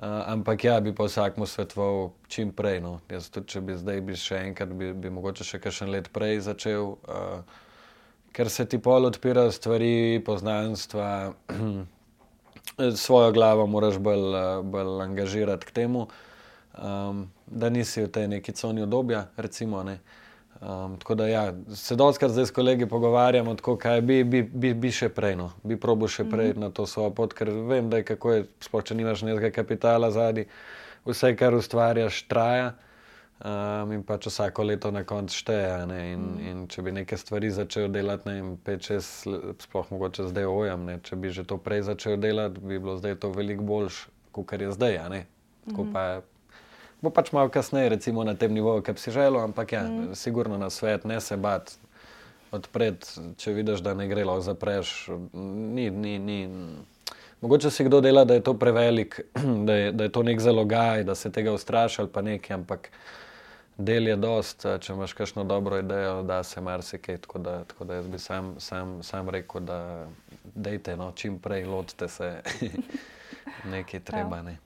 Uh, 0.00 0.22
ampak 0.32 0.64
ja, 0.64 0.78
bi 0.80 0.94
pa 0.96 1.04
vsakmu 1.04 1.44
svetoval 1.44 2.14
čim 2.28 2.54
prej. 2.56 2.78
No. 2.80 3.00
Jaz 3.12 3.28
tudi, 3.28 3.50
če 3.52 3.60
bi 3.60 3.74
zdaj 3.76 4.00
bi 4.00 4.14
še 4.16 4.38
enkrat, 4.48 4.72
bi, 4.72 4.94
bi 4.96 5.10
mogoče 5.12 5.44
še 5.44 5.60
kakšen 5.60 5.90
let 5.92 6.08
prej 6.14 6.40
začel. 6.46 6.94
Uh, 7.04 7.42
ker 8.32 8.48
se 8.48 8.64
ti 8.64 8.78
pol 8.80 9.04
odpirajo 9.10 9.52
stvari, 9.52 10.22
poznanstva, 10.24 11.34
svojo 12.96 13.32
glavo 13.32 13.66
moraš 13.66 13.98
bolj, 13.98 14.34
eh, 14.36 14.62
bolj 14.62 15.02
angažirati 15.02 15.66
k 15.66 15.70
temu, 15.70 16.06
um, 16.82 17.30
da 17.46 17.70
nisi 17.70 18.02
v 18.02 18.08
tej 18.08 18.28
neki 18.28 18.52
coni 18.52 18.82
obdobja. 18.82 19.26
Recimo, 19.36 19.82
ne. 19.82 19.98
um, 20.60 20.96
tako 20.96 21.14
da 21.14 21.26
ja, 21.28 21.52
se 21.74 21.96
doskrat 21.96 22.30
zdaj 22.30 22.46
s 22.46 22.50
kolegi 22.50 22.86
pogovarjamo, 22.86 23.54
tako 23.54 23.76
kaj 23.76 24.00
bi, 24.00 24.24
bi, 24.24 24.42
bi, 24.42 24.74
bi 24.74 24.92
še 24.92 25.08
prej, 25.08 25.36
no. 25.36 25.50
bi 25.62 25.76
probo 25.80 26.08
še 26.08 26.24
prej 26.24 26.54
na 26.56 26.70
to 26.70 26.86
svojo 26.86 27.10
pot, 27.10 27.34
ker 27.34 27.50
vem, 27.50 27.90
da 27.90 28.00
je 28.00 28.04
kako 28.04 28.32
je, 28.32 28.44
sploh 28.60 28.84
če 28.84 28.94
nimaš 28.94 29.22
nekega 29.22 29.50
kapitala 29.50 30.10
zadnji, 30.10 30.46
vse, 31.06 31.34
kar 31.36 31.54
ustvarjaš, 31.54 32.24
traja. 32.28 32.74
Um, 33.40 33.92
in 33.96 34.02
pač 34.04 34.26
vsako 34.28 34.66
leto 34.68 34.90
na 34.92 35.00
koncu 35.08 35.32
šteje. 35.32 35.86
ne, 35.88 36.00
In, 36.12 36.20
mm. 36.20 36.48
in 36.48 36.64
če 36.68 36.82
bi 36.84 36.92
neke 36.92 37.16
stvari 37.16 37.48
začel 37.50 37.88
delati, 37.88 38.28
ne 38.28 38.34
vem, 38.36 38.50
5-6, 38.66 39.62
sploh 39.64 39.86
mogoče 39.94 40.26
zdaj 40.28 40.44
ojam, 40.44 40.84
ne, 40.84 40.98
če 41.00 41.16
bi 41.16 41.32
že 41.32 41.46
to 41.48 41.56
prej 41.56 41.86
začel 41.88 42.18
delati, 42.20 42.60
bi 42.60 42.76
bilo 42.76 42.98
zdaj 43.00 43.16
to 43.22 43.30
veliko 43.32 43.64
boljš, 43.64 44.02
kot 44.36 44.52
je 44.52 44.68
zdaj. 44.76 44.98
a 45.00 45.08
ne. 45.08 45.22
Tako 45.64 45.86
pa. 45.92 46.20
Bo 47.00 47.08
pač 47.08 47.32
malo 47.32 47.48
kasneje, 47.48 47.88
recimo 47.96 48.24
na 48.28 48.34
tem 48.36 48.52
nivoju, 48.52 48.82
ki 48.84 48.92
bi 48.92 49.00
si 49.00 49.10
želel, 49.10 49.40
ampak 49.40 49.72
ja, 49.72 49.86
mm. 49.88 50.12
sigurno 50.14 50.58
na 50.60 50.68
svet, 50.68 51.08
ne 51.08 51.16
se 51.20 51.36
bat. 51.40 51.72
Odpred, 52.52 53.06
če 53.40 53.54
vidiš, 53.56 53.80
da 53.80 53.94
ne 53.96 54.04
gre, 54.10 54.24
lahko 54.26 54.42
zapreš. 54.42 55.08
Ni, 55.32 55.88
ni, 55.88 56.18
ni. 56.18 56.38
Mogoče 57.40 57.70
si 57.72 57.88
kdo 57.88 58.02
dela, 58.04 58.26
da 58.28 58.36
je 58.36 58.44
to 58.44 58.52
prevelik, 58.52 59.20
da 59.68 59.74
je, 59.80 59.92
da 59.96 60.04
je 60.04 60.12
to 60.12 60.22
nek 60.28 60.44
zalogaj, 60.44 61.06
da 61.08 61.14
se 61.14 61.32
tega 61.32 61.56
ustraši 61.56 62.02
ali 62.02 62.12
pa 62.12 62.20
nekaj, 62.26 62.54
ampak 62.54 62.90
del 63.80 64.06
je 64.06 64.16
dost, 64.16 64.64
eh, 64.64 64.78
če 64.78 64.92
imaš 64.92 65.12
kakšno 65.14 65.44
dobro 65.44 65.78
idejo, 65.78 66.22
da 66.22 66.42
se 66.42 66.60
marsikaj. 66.60 67.18
Tako 67.18 67.38
da, 67.40 67.64
tako 67.64 67.84
da 67.84 67.94
jaz 67.94 68.06
bi 68.06 68.18
sam, 68.20 68.54
sam, 68.58 69.02
sam 69.02 69.28
rekel, 69.28 69.60
da 69.62 70.06
dejte, 70.46 70.96
no, 70.96 71.12
čim 71.12 71.38
prej 71.38 71.64
lotite 71.64 72.08
se 72.08 72.42
nekaj 73.66 74.00
treba. 74.02 74.42
Ne. 74.42 74.58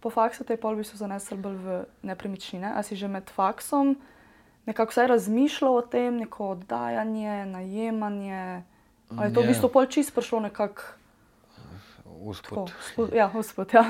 Po 0.00 0.10
faksu 0.10 0.44
te 0.44 0.56
pol 0.56 0.74
v 0.74 0.78
bistvu 0.78 0.98
zanesel 0.98 1.38
bolj 1.38 1.56
v 1.56 1.78
nepremičnine. 2.02 2.68
A 2.68 2.82
si 2.82 2.94
že 2.94 3.08
med 3.08 3.30
faksom 3.30 3.96
nekako 4.64 4.90
vsaj 4.90 5.06
razmišljal 5.08 5.74
o 5.74 5.82
tem, 5.82 6.16
neko 6.16 6.50
oddajanje, 6.50 7.46
najemanje? 7.46 8.62
Ali 9.10 9.26
je 9.26 9.34
to 9.34 9.40
v 9.40 9.44
Ja. 9.44 9.48
bistvu 9.48 9.68
pol 9.70 9.86
čist 9.86 10.10
prišlo 10.10 10.40
nekako 10.42 10.82
Uspod. 12.22 12.68
tako? 12.68 12.80
spo- 12.86 13.14
Ja, 13.14 13.30
uspod, 13.30 13.68
ja. 13.70 13.84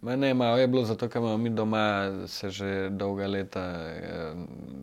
Ma 0.00 0.16
ne, 0.16 0.34
malo 0.34 0.58
je 0.58 0.66
bilo 0.68 0.84
zato, 0.84 1.08
ker 1.08 1.18
imamo 1.22 1.36
mi 1.36 1.50
doma 1.50 2.10
se 2.26 2.50
že 2.50 2.88
dolga 2.90 3.26
leta 3.26 3.64
eh, 3.86 4.34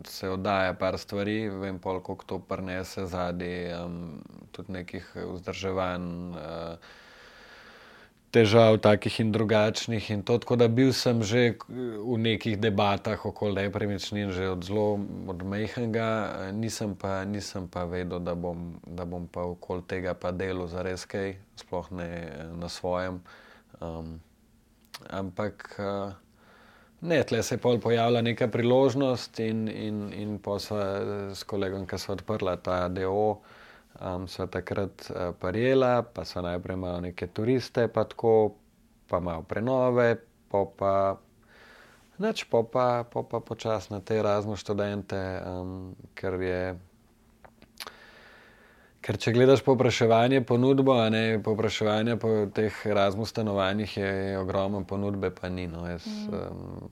se 0.04 0.28
oddaja 0.28 0.74
par 0.74 0.98
stvari, 0.98 1.48
vem 1.48 1.78
pol, 1.78 2.00
koliko 2.00 2.24
to 2.24 2.38
prenese 2.38 3.06
zadnji, 3.06 3.72
um, 3.84 4.20
tudi 4.52 4.72
nekih 4.72 5.08
vzdrževanj, 5.16 6.36
uh, 6.36 6.76
težav 8.30 8.76
takih 8.84 9.20
in 9.20 9.32
drugačnih 9.32 10.10
in 10.10 10.22
to, 10.22 10.36
tako 10.38 10.56
da 10.56 10.68
bil 10.68 10.92
sem 10.92 11.22
že 11.22 11.56
v 11.68 12.18
nekih 12.20 12.60
debatah 12.60 13.24
okoli 13.24 13.62
nepremičnin 13.62 14.30
že 14.36 14.50
od 14.52 14.64
zelo 14.68 15.00
od 15.32 15.42
mehanga, 15.42 16.10
eh, 16.44 16.52
nisem 16.52 16.92
pa, 16.94 17.24
nisem 17.24 17.68
pa 17.68 17.84
vedel, 17.88 18.20
da 18.20 18.34
bom, 18.34 18.76
da 18.84 19.08
bom 19.08 19.24
pa 19.32 19.48
okoli 19.48 19.82
tega 19.88 20.12
pa 20.14 20.30
delal 20.30 20.68
zares 20.68 21.08
kaj, 21.08 21.36
sploh 21.56 21.88
ne 21.90 22.10
na 22.60 22.68
svojem. 22.68 23.22
Um, 23.80 24.20
ampak 25.10 25.76
uh, 25.78 26.14
ne, 27.00 27.22
tle 27.22 27.42
se 27.42 27.54
je 27.54 27.58
pol 27.58 27.80
pojavila 27.80 28.22
neka 28.22 28.48
priložnost 28.48 29.40
in, 29.40 29.68
in, 29.68 30.12
in 30.12 30.38
pa 30.42 30.58
sva 30.58 30.82
eh, 30.82 31.34
s 31.34 31.44
kolegom, 31.44 31.86
ki 31.86 31.98
so 32.00 32.14
odprla 32.16 32.56
ta 32.56 32.86
DO, 32.88 33.26
um, 34.00 34.26
sva 34.28 34.46
takrat 34.50 35.08
uh, 35.10 35.30
parjela, 35.40 36.00
pa 36.02 36.24
so 36.24 36.42
najprej 36.44 36.80
malo 36.80 37.04
neke 37.04 37.26
turiste, 37.26 37.88
pa 37.88 38.06
tako, 38.08 38.56
pa 39.08 39.20
malo 39.20 39.46
prenove, 39.46 40.16
pa 40.50 40.64
pa. 40.78 40.94
Noč 42.16 42.46
pa 42.48 42.62
pa, 42.64 43.04
pa, 43.04 43.22
pa 43.28 43.40
počasi 43.44 43.92
na 43.92 44.00
te 44.00 44.16
razne 44.22 44.56
študente, 44.56 45.20
um, 45.44 45.96
ker 46.16 46.40
je. 46.40 46.60
Ker 49.06 49.20
če 49.22 49.30
gledaš 49.36 49.60
povpraševanje, 49.62 50.40
ponudbo, 50.42 50.96
a 50.98 51.04
ne 51.14 51.38
povpraševanje 51.38 52.16
po 52.18 52.30
teh 52.50 52.74
Erasmus 52.90 53.30
stanovanjih, 53.30 53.92
je, 54.00 54.08
je 54.30 54.38
ogromno 54.40 54.80
ponudbe, 54.82 55.28
pa 55.30 55.46
ni. 55.46 55.68
No. 55.70 55.84
Jaz, 55.86 56.02
um, 56.26 56.88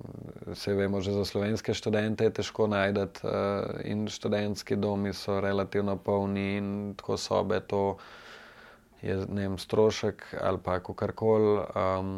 vse 0.47 0.77
vemo, 0.79 1.01
že 1.03 1.11
za 1.11 1.25
slovenske 1.27 1.75
študente 1.75 2.29
je 2.29 2.37
težko 2.37 2.69
najti, 2.71 3.27
uh, 3.27 3.81
in 3.83 4.05
študentski 4.07 4.79
domi 4.79 5.11
so 5.11 5.41
relativno 5.43 5.97
polni, 5.99 6.45
in 6.61 6.69
tako 6.95 7.17
sobe, 7.19 7.59
to 7.67 7.97
je 9.03 9.17
ne 9.27 9.49
vem, 9.49 9.57
strošek 9.59 10.23
ali 10.39 10.63
pa 10.63 10.79
karkoli. 10.79 11.57
Um, 11.75 12.13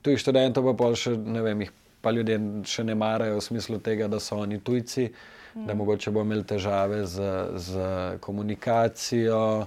tujih 0.00 0.22
študentov 0.22 0.64
pa 0.70 0.74
pol 0.80 0.96
še 0.96 1.12
ne 1.20 1.44
vem, 1.44 1.66
jih 1.66 1.76
pa 2.00 2.16
ljudje 2.16 2.40
še 2.64 2.88
ne 2.88 2.96
marajo 2.96 3.36
v 3.36 3.44
smislu 3.44 3.82
tega, 3.84 4.08
da 4.08 4.16
so 4.16 4.40
oni 4.40 4.62
tujci 4.64 5.10
mm. 5.54 5.66
da 5.66 5.74
mogoče 5.74 6.10
bo 6.10 6.20
imel 6.20 6.44
težave 6.44 7.06
z, 7.06 7.46
z 7.56 7.80
komunikacijo. 8.20 9.66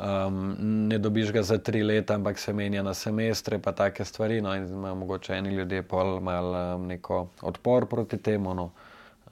Um, 0.00 0.56
ne 0.60 0.98
dobiš 0.98 1.32
ga 1.32 1.42
za 1.42 1.58
tri 1.58 1.82
leta, 1.82 2.14
ampak 2.14 2.38
se 2.38 2.52
menja 2.52 2.82
na 2.82 2.94
semestre, 2.94 3.58
pa 3.58 3.72
take 3.72 4.04
stvari. 4.04 4.40
No, 4.40 4.54
in 4.54 4.66
ima 4.66 4.94
mogoče 4.94 5.32
eni 5.34 5.54
ljudje 5.54 5.82
pol 5.82 6.20
malo 6.20 6.74
um, 6.76 6.86
neko 6.86 7.28
odpor 7.42 7.86
proti 7.86 8.18
temu. 8.18 8.54
No. 8.54 8.70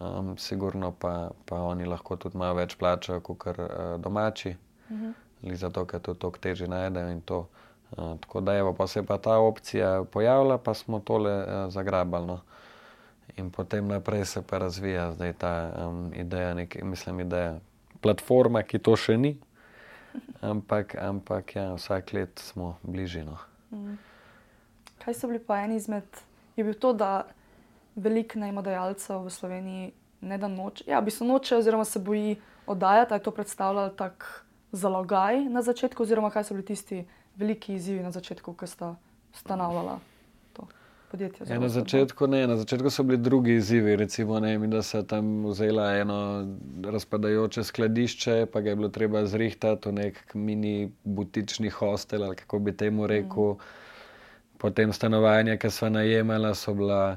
Um, 0.00 0.38
sigurno 0.38 0.92
pa, 0.98 1.30
pa 1.44 1.56
oni 1.56 1.84
lahko 1.84 2.16
tudi 2.16 2.38
malo 2.38 2.54
več 2.54 2.76
plačajo 2.76 3.20
kot 3.20 3.46
uh, 3.46 3.56
domači, 3.98 4.56
Mhm. 4.90 5.10
ali 5.44 5.56
zato, 5.56 5.84
ker 5.84 6.00
to 6.00 6.14
tako 6.14 6.38
teže 6.38 6.66
najdejo 6.68 7.10
in 7.10 7.20
to. 7.20 7.46
Uh, 7.96 8.18
tako 8.20 8.40
da 8.40 8.54
evo, 8.56 8.72
pa 8.74 8.86
se 8.86 8.98
je 8.98 9.06
pa 9.06 9.18
ta 9.18 9.38
opcija 9.38 10.04
pojavila, 10.12 10.58
pa 10.58 10.74
smo 10.74 11.00
tole 11.00 11.32
uh, 11.32 11.72
zagrabali. 11.72 12.26
No. 12.26 12.40
In 13.36 13.50
potem 13.50 13.88
naprej 13.88 14.24
se 14.24 14.42
pa 14.42 14.58
razvija 14.58 15.12
zdaj 15.12 15.32
ta 15.32 15.72
um, 15.88 16.12
ideja, 16.14 16.54
nek, 16.54 16.76
mislim, 16.82 17.20
ideja, 17.20 17.58
platforma, 18.00 18.62
ki 18.62 18.78
to 18.78 18.94
še 18.96 19.16
ni, 19.18 19.32
ampak, 20.44 20.94
ampak 21.00 21.56
ja, 21.56 21.72
vsak 21.74 22.12
let 22.14 22.38
smo 22.38 22.76
bližino. 22.82 23.38
Kaj 25.02 25.18
so 25.18 25.30
bili 25.30 25.40
pa 25.42 25.64
eni 25.64 25.80
izmed, 25.80 26.06
je 26.56 26.64
bil 26.64 26.78
to, 26.78 26.92
da 26.92 27.26
veliko 27.96 28.38
najmodajalcev 28.38 29.26
v 29.26 29.34
Sloveniji 29.34 29.92
ne 30.24 30.38
da 30.38 30.48
noč, 30.48 30.84
ja, 30.86 31.00
v 31.00 31.10
bistvu 31.10 31.26
noče, 31.28 31.58
oziroma 31.58 31.84
se 31.84 31.98
boji 31.98 32.38
oddajati, 32.70 33.12
ali 33.12 33.20
je 33.20 33.26
to 33.26 33.34
predstavljalo 33.34 33.90
tak 33.98 34.28
zalogaj 34.72 35.44
na 35.50 35.62
začetku, 35.62 36.02
oziroma 36.02 36.30
kaj 36.30 36.48
so 36.48 36.56
bili 36.56 36.70
tisti 36.70 37.04
veliki 37.36 37.74
izzivi 37.74 38.02
na 38.04 38.14
začetku, 38.14 38.54
ko 38.54 38.66
sta 38.66 38.94
stanavljala 39.34 39.98
to 39.98 40.13
podjetje. 41.14 41.38
Ja, 41.38 41.44
oziroma 41.44 41.66
na 41.66 41.68
začetku 41.68 42.26
ne, 42.26 42.47
na 42.47 42.56
začetku 42.56 42.90
so 42.90 43.02
bili 43.02 43.18
drugi 43.18 43.54
izzivi, 43.54 43.97
recimo, 43.97 44.40
ne, 44.40 44.59
da 44.59 44.83
so 44.83 45.02
tam 45.02 45.47
vzela 45.47 45.92
eno 45.97 46.18
razpadajoče 46.85 47.64
skladišče, 47.64 48.47
pa 48.52 48.61
ga 48.61 48.71
je 48.71 48.76
bilo 48.76 48.88
treba 48.88 49.26
zrihtati 49.26 49.88
v 49.88 49.92
nek 49.92 50.35
mini 50.35 50.90
butični 51.04 51.71
hostel, 51.71 52.25
ali 52.25 52.37
kako 52.37 52.59
bi 52.59 52.76
temu 52.76 53.06
rekel. 53.06 53.54
Potem 54.59 54.92
stanovanja, 54.92 55.56
ki 55.56 55.71
so 55.71 55.88
najemala, 55.88 56.54
so 56.54 56.75
bila. 56.75 57.16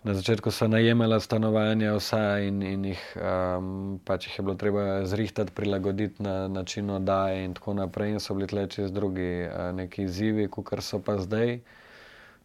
Na 0.00 0.14
začetku 0.16 0.48
so 0.48 0.64
najemala 0.64 1.18
stanovanja 1.20 1.90
vsa 1.98 2.38
in, 2.40 2.62
in 2.64 2.84
jih 2.88 3.00
um, 3.20 3.98
pač 4.04 4.30
jih 4.30 4.38
je 4.38 4.44
bilo 4.46 4.54
treba 4.56 4.84
zrihtati, 5.04 5.52
prilagoditi 5.52 6.22
na 6.24 6.48
način 6.48 6.88
oddaje 6.90 7.44
in 7.44 7.52
tako 7.54 7.74
naprej. 7.76 8.14
In 8.14 8.20
so 8.20 8.34
bili 8.34 8.48
tle 8.48 8.64
čez 8.66 8.92
drugi 8.92 9.44
uh, 9.44 9.76
neki 9.76 10.08
izzivi, 10.08 10.48
kot 10.48 10.72
so 10.80 11.02
pa 11.04 11.18
zdaj, 11.20 11.58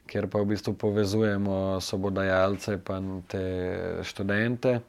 kjer 0.07 0.27
pa 0.27 0.39
v 0.39 0.45
bistvu 0.53 0.73
povezujemo 0.73 1.81
sobodajalce 1.81 2.79
in 2.97 3.21
te 3.27 3.45
študente. 4.03 4.79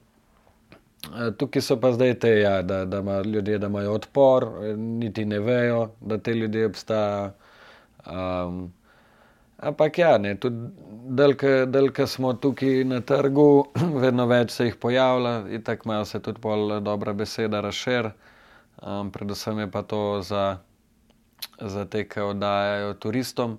Tukaj 1.38 1.62
so 1.62 1.76
pa 1.80 1.92
zdaj 1.92 2.14
te, 2.20 2.30
ja, 2.40 2.62
da, 2.62 2.84
da 2.84 2.98
imajo 2.98 3.22
ljudje, 3.22 3.58
da 3.58 3.66
imajo 3.66 3.92
odpor, 3.94 4.46
niti 4.76 5.24
ne 5.24 5.38
vejo, 5.38 5.90
da 6.00 6.18
te 6.18 6.34
ljudje 6.34 6.66
obstajajo. 6.66 7.32
Um, 8.06 8.72
ampak 9.58 9.98
ja, 9.98 10.18
ne, 10.18 10.34
tudi 10.36 10.68
delka 11.66 12.06
smo 12.06 12.32
tukaj 12.32 12.84
na 12.84 13.00
trgu, 13.00 13.66
vedno 14.02 14.26
več 14.26 14.50
se 14.50 14.68
jih 14.68 14.76
pojavlja 14.76 15.36
in 15.48 15.62
tako 15.62 15.88
malo 15.88 16.04
se 16.04 16.20
tudi 16.22 16.40
pol 16.40 16.80
dobra 16.80 17.12
beseda 17.12 17.60
razšir. 17.60 18.10
Um, 18.82 19.10
predvsem 19.10 19.58
je 19.58 19.70
pa 19.70 19.82
to 19.82 20.22
za, 20.22 20.58
za 21.60 21.84
te, 21.84 22.04
ki 22.08 22.20
oddajajo 22.20 22.94
turistom, 22.94 23.58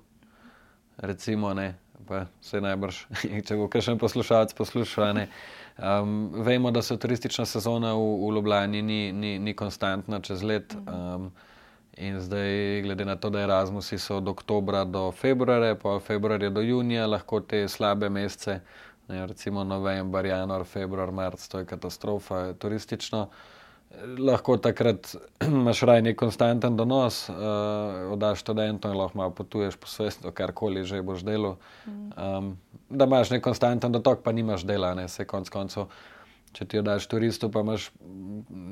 recimo, 0.98 1.54
ne, 1.54 1.76
pa 2.08 2.26
se 2.42 2.62
najbrž, 2.62 3.02
če 3.48 3.58
bo 3.58 3.68
kakšen 3.72 4.00
poslušalec 4.00 4.54
poslušal. 4.54 5.26
Um, 5.78 6.32
vemo, 6.34 6.72
da 6.72 6.82
se 6.82 6.98
turistična 6.98 7.46
sezona 7.46 7.94
v, 7.94 8.06
v 8.24 8.32
Ljubljani 8.36 8.82
ni, 8.82 9.12
ni, 9.14 9.38
ni 9.40 9.54
konstantna 9.54 10.20
čez 10.20 10.44
let. 10.44 10.76
Um, 10.88 11.32
in 11.98 12.20
zdaj, 12.22 12.82
glede 12.82 13.06
na 13.06 13.16
to, 13.16 13.30
da 13.30 13.42
Erasmusi 13.42 13.98
od 14.14 14.28
oktobra 14.28 14.84
do 14.86 15.12
februarja, 15.12 15.76
pa 15.76 15.98
od 15.98 16.04
februarja 16.04 16.50
do 16.50 16.62
junija, 16.62 17.08
lahko 17.08 17.40
te 17.42 17.68
slabe 17.68 18.10
mesece, 18.10 18.60
ne, 19.08 19.26
recimo 19.28 19.64
november, 19.64 20.26
januar, 20.26 20.66
februar, 20.66 21.12
marc, 21.12 21.48
to 21.48 21.60
je 21.60 21.66
katastrofa 21.66 22.54
turistično 22.54 23.28
lahko 24.18 24.58
takrat 24.58 25.16
imaš 25.48 25.82
raj 25.82 26.02
nek 26.02 26.18
konstanten 26.20 26.78
donos, 26.78 27.30
uh, 27.30 27.36
oddaš 28.14 28.44
študentom 28.44 28.92
in 28.92 28.98
lahko 28.98 29.18
malo 29.18 29.32
potuješ 29.32 29.76
po 29.76 29.88
svetu, 29.88 30.32
karkoli 30.32 30.84
že 30.84 31.02
boš 31.02 31.24
delal. 31.24 31.58
Um, 31.88 32.58
da 32.90 33.06
imaš 33.06 33.30
nek 33.30 33.44
konstanten 33.44 33.92
dotok, 33.92 34.24
pa 34.24 34.32
nimaš 34.32 34.64
dela, 34.64 34.94
ne 34.94 35.08
se 35.08 35.26
konc 35.26 35.50
koncev. 35.50 35.90
Če 36.56 36.66
ti 36.66 36.80
oddaš 36.80 37.06
turistu, 37.12 37.52
pa 37.52 37.62
imaš 37.62 37.92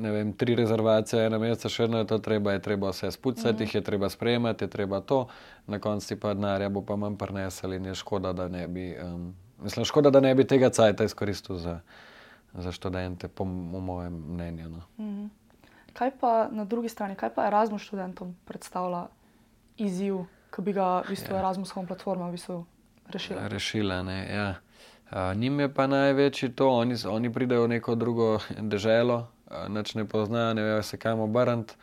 vem, 0.02 0.32
tri 0.34 0.56
rezervacije, 0.56 1.26
ena 1.28 1.38
meseca, 1.38 1.70
še 1.70 1.86
eno 1.86 2.00
je 2.02 2.08
to 2.10 2.18
treba, 2.24 2.56
je 2.56 2.62
treba 2.64 2.90
vse 2.90 3.12
spucati, 3.12 3.68
jih 3.68 3.76
mm. 3.76 3.78
je 3.78 3.84
treba 3.84 4.10
sprejemati, 4.10 4.66
je 4.66 4.72
treba 4.72 5.02
to, 5.02 5.26
na 5.68 5.80
koncu 5.84 6.18
pa 6.20 6.34
denarja 6.34 6.70
bo 6.70 6.82
pa 6.82 6.96
manj 6.96 7.20
prenesel 7.20 7.76
in 7.76 7.92
je 7.92 7.96
škoda, 8.00 8.32
da 8.34 8.48
ne 8.48 8.64
bi, 8.68 8.88
um, 9.04 9.36
mislim, 9.62 9.86
škoda, 9.86 10.10
da 10.10 10.24
ne 10.24 10.34
bi 10.36 10.48
tega 10.48 10.72
cajta 10.74 11.06
izkoristil 11.06 11.60
za 11.62 11.80
za 12.58 12.72
študente, 12.72 13.28
po 13.28 13.46
mojem 13.46 14.14
mnenju. 14.14 14.70
No. 14.70 14.82
Mhm. 15.00 15.26
Kaj 15.94 16.12
pa 16.20 16.48
na 16.52 16.66
drugi 16.66 16.90
strani, 16.90 17.16
kaj 17.16 17.30
pa 17.36 17.48
Erasmus 17.48 17.82
študentom 17.82 18.36
predstavlja 18.46 19.08
izziv, 19.78 20.26
ki 20.52 20.62
bi 20.62 20.74
ga 20.76 21.02
v 21.02 21.16
bistvu 21.16 21.36
ja. 21.36 21.40
Erasmus 21.40 21.72
Home 21.72 21.88
platforma 21.88 22.28
v 22.28 22.36
bistvu 22.36 22.66
rešila? 23.12 23.48
Rešila, 23.48 24.02
ne. 24.04 24.20
Ja. 24.28 24.50
Nim 25.36 25.60
je 25.60 25.70
pa 25.74 25.88
največji 25.88 26.52
to, 26.56 26.70
oni, 26.70 26.96
oni 27.08 27.32
pridejo 27.32 27.64
v 27.64 27.78
neko 27.78 27.96
drugo 27.96 28.40
državo, 28.60 29.28
noč 29.70 29.96
ne 29.96 30.06
poznajo, 30.06 30.54
ne 30.54 30.64
vejo 30.64 30.84
se 30.84 30.98
kam 30.98 31.20
obrniti. 31.20 31.76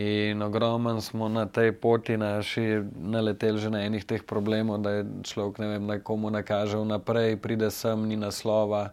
In 0.00 0.42
ogromno 0.42 1.00
smo 1.00 1.28
na 1.28 1.44
tej 1.46 1.72
poti 1.72 2.16
naši 2.16 2.80
naleteli 2.96 3.60
že 3.60 3.70
na 3.70 3.84
enih 3.84 4.04
teh 4.04 4.22
problemov, 4.26 4.80
da 4.80 4.90
je 4.90 5.04
človek 5.22 5.58
ne 5.58 5.66
vem, 5.68 5.90
komu 6.02 6.30
nakaže 6.30 6.80
vnaprej, 6.80 7.36
pride 7.36 7.70
sem, 7.70 8.08
ni 8.08 8.16
naslova 8.16 8.90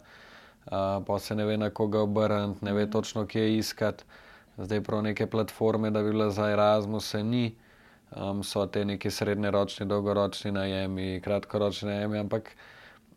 pa 1.06 1.18
se 1.18 1.34
ne 1.34 1.44
ve, 1.44 1.56
na 1.56 1.70
koga 1.70 2.00
obrniti, 2.00 2.64
ne 2.64 2.72
ve 2.72 2.82
mhm. 2.84 2.92
točno, 2.92 3.26
kje 3.26 3.56
iskati. 3.56 4.04
Zdaj 4.58 4.80
prav 4.80 5.02
neke 5.02 5.26
platforme, 5.26 5.90
da 5.90 6.02
bi 6.02 6.10
bila 6.10 6.30
za 6.30 6.50
Erasmus, 6.50 7.10
se 7.10 7.24
ni. 7.24 7.54
Um, 8.16 8.42
so 8.44 8.66
te 8.66 8.84
neki 8.84 9.10
srednjeročni, 9.10 9.86
dolgoročni 9.86 10.52
najemi, 10.52 11.20
kratkoročni 11.24 11.88
najemi, 11.88 12.18
ampak 12.18 12.50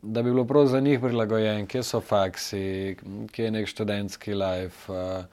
da 0.01 0.21
bi 0.21 0.31
bilo 0.31 0.45
prav 0.45 0.65
za 0.65 0.79
njih 0.79 0.99
prilagojen, 0.99 1.67
kje 1.67 1.83
so 1.83 2.01
faksi, 2.01 2.95
kje 3.31 3.45
je 3.45 3.51
nek 3.51 3.67
študentski 3.67 4.33
life 4.33 4.93
uh, 4.93 5.25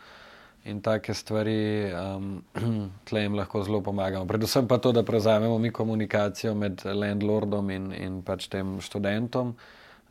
in 0.64 0.80
take 0.82 1.14
stvari, 1.14 1.92
um, 1.94 2.42
tle 3.04 3.22
jim 3.22 3.34
lahko 3.34 3.62
zelo 3.62 3.80
pomagamo. 3.80 4.26
Predvsem 4.26 4.68
pa 4.68 4.78
to, 4.78 4.92
da 4.92 5.02
prevzamemo 5.02 5.58
mi 5.58 5.70
komunikacijo 5.70 6.54
med 6.54 6.82
landlordom 6.84 7.70
in, 7.70 7.92
in 7.92 8.22
pač 8.22 8.48
tem 8.48 8.80
študentom, 8.80 9.54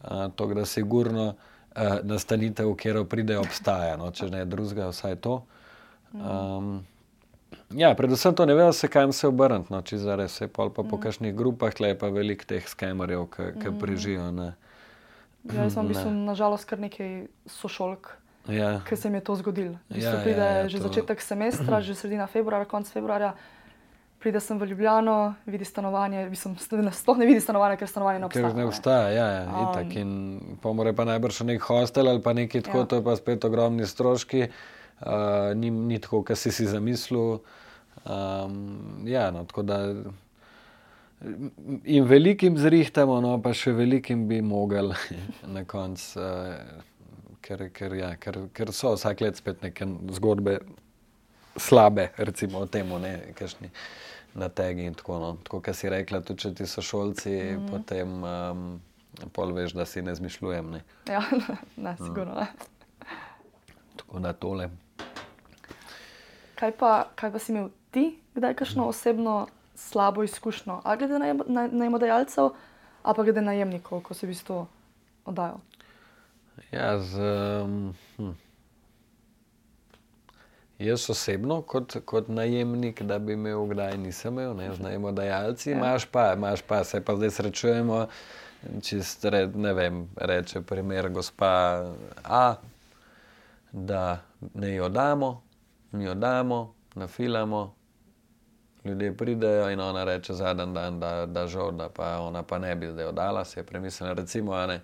uh, 0.03 0.27
to, 0.35 0.47
da 0.53 0.65
sigurno 0.65 1.33
uh, 1.75 1.99
nastanitev, 2.03 2.71
kjer 2.75 3.03
pridejo, 3.09 3.41
obstaja, 3.45 3.97
no, 3.97 4.11
če 4.11 4.29
ne 4.31 4.45
drugega, 4.45 4.89
vsaj 4.91 5.17
to. 5.23 5.41
Um, 6.13 6.81
ja, 7.75 7.93
predvsem 7.95 8.35
to 8.35 8.45
ne 8.45 8.55
vejo, 8.57 8.73
se 8.73 8.89
kam 8.91 9.13
se 9.15 9.27
obrniti, 9.27 9.71
no, 9.73 9.81
če 9.81 10.01
zares 10.01 10.39
se 10.41 10.47
pa 10.47 10.69
po 10.69 10.83
mm. 10.83 11.01
kakšnih 11.03 11.35
grupah, 11.35 11.77
le 11.83 11.93
pa 11.95 12.11
veliko 12.11 12.47
teh 12.47 12.67
skemerjev, 12.67 13.27
ki 13.35 13.69
mm. 13.69 13.79
prežijo. 13.79 14.31
Ne. 14.35 14.51
Ja, 15.49 15.63
jaz 15.63 15.77
sem 15.77 15.87
bil 15.89 16.01
nažalost 16.25 16.67
kar 16.69 16.81
nekaj 16.81 17.25
sošolk. 17.49 18.15
Ja. 18.49 18.79
Ker 18.85 18.97
se 18.97 19.09
mi 19.09 19.19
je 19.19 19.25
to 19.25 19.35
zgodilo. 19.37 19.77
Ja, 19.93 20.15
pride 20.23 20.41
ja, 20.41 20.61
ja, 20.63 20.69
že 20.69 20.81
to... 20.81 20.89
začetek 20.89 21.21
semestra, 21.21 21.81
že 21.85 21.93
sredina 21.95 22.25
februarja, 22.27 22.65
konc 22.69 22.89
februarja 22.89 23.35
pride 24.21 24.39
sem 24.39 24.59
v 24.59 24.65
Ljubljano, 24.69 25.33
vidi 25.45 25.65
stanovanje, 25.65 26.29
mislim, 26.29 26.55
sploh 26.91 27.17
ne 27.17 27.25
vidi 27.25 27.41
stanovanja, 27.41 27.77
ker 27.77 27.89
stanovanje 27.89 28.19
ne 28.19 28.25
obstaja. 28.25 28.47
Ker 28.47 28.57
ne 28.57 28.65
obstaja, 28.65 29.07
ja, 29.09 29.27
ja 29.33 29.45
um, 29.47 29.61
itak. 29.63 29.95
In 29.97 30.11
pomore 30.61 30.93
pa 30.93 31.05
najbrž 31.09 31.41
nek 31.49 31.63
hostel 31.65 32.09
ali 32.09 32.21
pa 32.21 32.33
nekaj 32.37 32.67
tako, 32.67 32.83
ja. 32.83 32.89
to 32.91 32.99
je 32.99 33.05
pa 33.07 33.15
spet 33.17 33.45
ogromni 33.49 33.87
stroški, 33.87 34.43
uh, 34.45 35.15
ni, 35.57 35.71
ni 35.71 35.97
tako, 36.01 36.21
kar 36.27 36.37
si 36.37 36.53
si 36.53 36.67
zamislil. 36.69 37.39
Um, 38.05 39.07
ja, 39.09 39.31
no, 39.33 39.45
tako 39.49 39.65
da. 39.65 39.79
In 41.85 42.05
velikim 42.09 42.57
zrihtamo, 42.57 43.19
no 43.21 43.35
pa 43.41 43.55
še 43.57 43.73
velikim 43.77 44.27
bi 44.29 44.41
mogli 44.45 44.93
na 45.55 45.65
koncu, 45.65 46.21
uh, 46.21 47.33
ker, 47.41 47.67
ker, 47.73 47.97
ja, 47.97 48.13
ker, 48.21 48.43
ker 48.53 48.73
so 48.73 48.93
vsak 48.93 49.25
let 49.25 49.41
spet 49.41 49.65
neke 49.65 49.89
zgodbe 50.13 50.59
slabe, 51.57 52.11
recimo 52.21 52.61
o 52.63 52.69
tem, 52.69 52.87
ne, 53.01 53.17
kakšni. 53.35 53.67
Uh, 53.67 54.10
na 54.33 54.49
tegi 54.49 54.85
in 54.85 54.93
tako 54.93 55.13
naprej. 55.13 55.33
No. 55.33 55.43
Tako, 55.43 55.61
kot 55.61 55.75
si 55.75 55.89
rekla, 55.89 56.21
tudi 56.21 56.45
če 56.45 56.53
ti 56.55 56.67
so 56.67 56.81
šolci, 56.81 57.29
mm 57.29 57.59
-hmm. 57.59 57.71
potem 57.71 58.23
um, 58.23 58.81
pol 59.33 59.53
veš, 59.53 59.73
da 59.73 59.85
si 59.85 60.01
ne 60.01 60.15
zmišljujem. 60.15 60.71
Ne? 60.71 60.83
Ja, 61.07 61.21
ne, 61.85 61.95
sigurno. 61.97 62.35
Ne. 62.35 62.47
Tako 63.95 64.19
da 64.19 64.33
tole. 64.33 64.69
Kaj 66.55 66.71
pa, 66.71 67.07
kaj 67.15 67.31
pa 67.31 67.39
si 67.39 67.51
imel 67.51 67.69
ti, 67.91 68.19
kdaj 68.35 68.53
kakšno 68.53 68.85
osebno 68.87 69.47
slabo 69.75 70.23
izkušnjo, 70.23 70.81
ali 70.83 70.97
glede 70.97 71.19
najmodajalcev, 71.71 72.49
ali 73.03 73.15
pa 73.15 73.23
glede 73.23 73.41
najemnikov, 73.41 74.01
ko 74.01 74.13
si 74.13 74.25
v 74.25 74.29
bistvu 74.29 74.67
oddajal? 75.25 75.57
Ja, 76.71 76.99
z. 76.99 77.17
Um, 77.63 77.95
hm. 78.17 78.31
Jaz 80.81 81.09
osebno, 81.09 81.61
kot, 81.61 81.97
kot 82.05 82.27
najemnik, 82.27 83.01
da 83.01 83.19
bi 83.19 83.33
imel, 83.33 83.65
kdaj 83.69 83.97
nisem 83.97 84.33
imel, 84.33 84.55
ne 84.57 84.73
znamo 84.73 85.11
dajalci, 85.11 85.69
ja. 85.69 85.77
imaš 85.77 86.05
pa, 86.05 86.33
imaš 86.33 86.61
pa, 86.61 86.83
se 86.83 87.03
pa 87.05 87.15
zdaj 87.15 87.29
srečujemo. 87.29 88.07
Čist, 88.81 89.25
ne 89.55 89.73
vem, 89.73 90.07
reče 90.17 90.61
primer 90.61 91.09
gospa 91.09 91.51
A, 92.23 92.55
da 93.71 94.21
ne 94.53 94.75
jo 94.75 94.89
damo, 94.89 95.43
mi 95.91 96.03
jo 96.03 96.15
damo, 96.15 96.73
nafilamo, 96.95 97.75
ljudje 98.85 99.17
pridejo 99.17 99.69
in 99.69 99.79
ona 99.79 100.03
reče 100.03 100.33
zadnji 100.33 100.73
dan, 100.73 100.99
da, 100.99 101.25
da 101.25 101.47
žal, 101.47 101.71
da 101.71 101.89
pa 101.89 102.19
ona 102.19 102.43
pa 102.43 102.57
ne 102.57 102.75
bi 102.75 102.91
zdaj 102.91 103.05
oddala, 103.05 103.45
se 103.45 103.59
je 103.59 103.63
premislila, 103.63 104.13
recimo, 104.13 104.65
ne, 104.67 104.81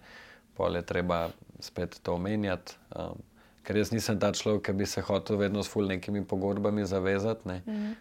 pol 0.53 0.75
je 0.75 0.85
treba 0.85 1.29
spet 1.59 1.99
to 2.03 2.13
omenjati. 2.13 2.73
Um, 2.95 3.26
ker 3.67 3.75
jaz 3.75 3.89
nisem 3.91 4.15
ta 4.15 4.31
človek, 4.31 4.69
ki 4.69 4.73
bi 4.79 4.85
se 4.87 5.01
hotel 5.03 5.41
vedno 5.41 5.59
s 5.63 5.67
fulnimi 5.67 6.23
pogodbami 6.23 6.85
zavezati. 6.87 7.47
Ne. 7.49 7.57
Mm. 7.67 7.95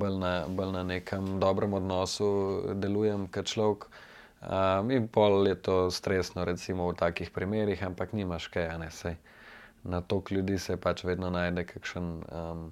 Bolj, 0.00 0.16
na, 0.16 0.32
bolj 0.48 0.72
na 0.72 0.84
nekem 0.88 1.34
dobrem 1.40 1.76
odnosu 1.76 2.28
delujem 2.80 3.26
kot 3.28 3.52
človek. 3.52 3.90
Um, 4.40 4.88
in 4.90 5.08
pol 5.12 5.44
je 5.44 5.58
to 5.60 5.76
stresno, 5.92 6.46
recimo 6.48 6.88
v 6.88 6.96
takih 6.96 7.28
primerih, 7.28 7.82
ampak 7.84 8.16
nimaš 8.16 8.48
kaj, 8.48 8.72
ne 8.80 8.88
sej. 8.88 9.18
Na 9.84 10.00
to 10.00 10.22
ljudi 10.30 10.56
se 10.58 10.78
pač 10.80 11.04
vedno 11.04 11.28
najde 11.30 11.66
kakšen 11.68 12.08
um, 12.24 12.64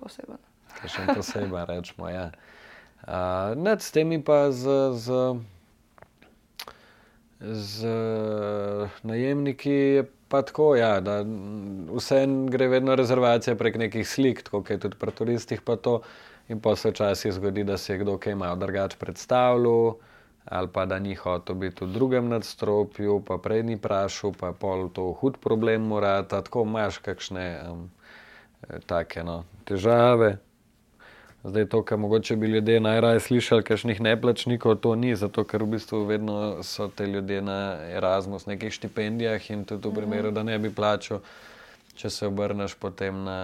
poseben. 0.00 0.40
Kakšen 0.80 1.12
poseben, 1.16 1.66
rečemo. 1.68 2.08
Ja. 2.08 2.30
Uh, 3.04 3.52
nad 3.60 3.84
temi 3.92 4.22
pa 4.24 4.48
z. 4.50 4.96
z 4.96 5.36
Z 7.42 7.90
najemniki 9.02 9.70
je 9.70 10.02
pa 10.32 10.40
tako, 10.42 10.70
ja, 10.76 11.00
da 11.04 11.18
vse 11.92 12.22
gre 12.48 12.68
vedno 12.72 12.94
rezervacija 12.96 13.56
prek 13.60 13.76
nekih 13.76 14.08
slik, 14.08 14.40
tako 14.46 14.62
kot 14.62 14.70
je 14.70 14.78
tudi 14.86 14.96
pri 14.96 15.12
turistih. 15.12 15.60
In 16.48 16.60
pa 16.60 16.72
se 16.76 16.90
včasih 16.90 17.32
zgodi, 17.32 17.64
da 17.64 17.76
se 17.78 17.92
je 17.92 17.98
kdo 17.98 18.16
kaj 18.18 18.34
malo 18.34 18.56
drugače 18.56 18.96
predstavljal, 18.98 19.94
ali 20.44 20.68
pa 20.72 20.86
da 20.86 20.98
ni 20.98 21.14
hotel 21.14 21.54
biti 21.54 21.84
v 21.84 21.92
drugem 21.92 22.28
nadstropju, 22.28 23.20
pa 23.28 23.36
prej 23.38 23.62
ni 23.62 23.76
prašil, 23.76 24.32
pa 24.40 24.52
pol 24.52 24.88
to 24.88 25.12
hud 25.20 25.36
problem 25.40 25.86
mora, 25.92 26.22
tako 26.28 26.64
imaš 26.64 26.98
kakšne 26.98 27.46
um, 27.68 27.84
take 28.86 29.22
no, 29.24 29.44
težave. 29.64 30.38
Zdaj, 31.44 31.66
to, 31.66 31.82
kar 31.82 31.98
mogoče 31.98 32.36
bi 32.36 32.46
ljudje 32.46 32.80
najraje 32.80 33.20
slišali, 33.20 33.62
kakšnih 33.62 34.00
neplačnikov, 34.00 34.76
to 34.78 34.94
ni, 34.94 35.16
zato 35.16 35.42
ker 35.44 35.62
v 35.62 35.74
bistvu 35.74 36.04
vedno 36.06 36.62
so 36.62 36.86
te 36.88 37.06
ljudje 37.06 37.40
na 37.42 37.78
Erasmus, 37.90 38.46
nekih 38.46 38.70
štipendijah 38.70 39.50
in 39.50 39.64
tudi 39.64 39.88
v 39.88 39.94
primeru, 39.94 40.30
da 40.30 40.42
ne 40.46 40.58
bi 40.58 40.70
plačal, 40.70 41.18
če 41.98 42.10
se 42.10 42.26
obrneš 42.30 42.76
potem 42.78 43.24
na 43.24 43.40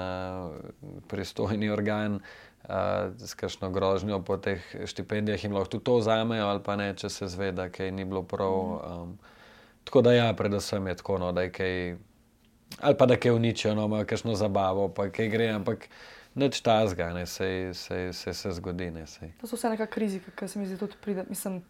pristojni 1.08 1.70
organ. 1.70 2.20
Uh, 2.68 3.16
s 3.16 3.34
kakšno 3.34 3.70
grožnjo 3.70 4.18
po 4.20 4.36
teh 4.36 4.60
štipendijah 4.84 5.44
jim 5.44 5.54
lahko 5.56 5.70
tudi 5.70 5.84
to 5.84 5.94
vzamejo, 5.98 6.46
ali 6.46 6.60
pa 6.62 6.76
ne, 6.76 6.90
če 6.94 7.08
se 7.08 7.26
zveda, 7.26 7.68
da 7.68 7.90
ni 7.90 8.04
bilo 8.04 8.22
prav. 8.22 8.52
Um, 8.52 9.18
tako 9.84 10.02
da, 10.02 10.12
ja, 10.12 10.34
predvsem 10.36 10.86
je 10.86 10.94
tako, 10.96 11.18
no, 11.18 11.32
da 11.32 11.46
je 11.46 11.52
kaj, 11.52 11.96
ali 12.80 12.96
pa 12.98 13.06
da 13.06 13.16
kaj 13.16 13.32
uničijo, 13.32 13.74
no, 13.74 13.86
imajo 13.86 14.04
kakšno 14.04 14.34
zabavo, 14.34 14.88
pa 14.88 15.08
kaj 15.08 15.28
gre, 15.32 15.48
ampak 15.48 15.88
neč 16.38 16.60
ta 16.64 16.80
zga, 16.88 17.10
ne, 17.14 17.26
se, 17.26 17.70
se, 17.74 18.00
se, 18.12 18.34
se 18.34 18.54
zgodi. 18.56 18.90
Ne, 18.94 19.04
to 19.40 19.50
so 19.50 19.58
vse 19.58 19.74
neka 19.74 19.86
krizi, 19.90 20.22
ki 20.38 20.48
se 20.48 20.58
mi 20.58 20.66
zdi 20.66 20.78
tudi 20.80 20.98
pride, 21.02 21.26
mislim, 21.28 21.60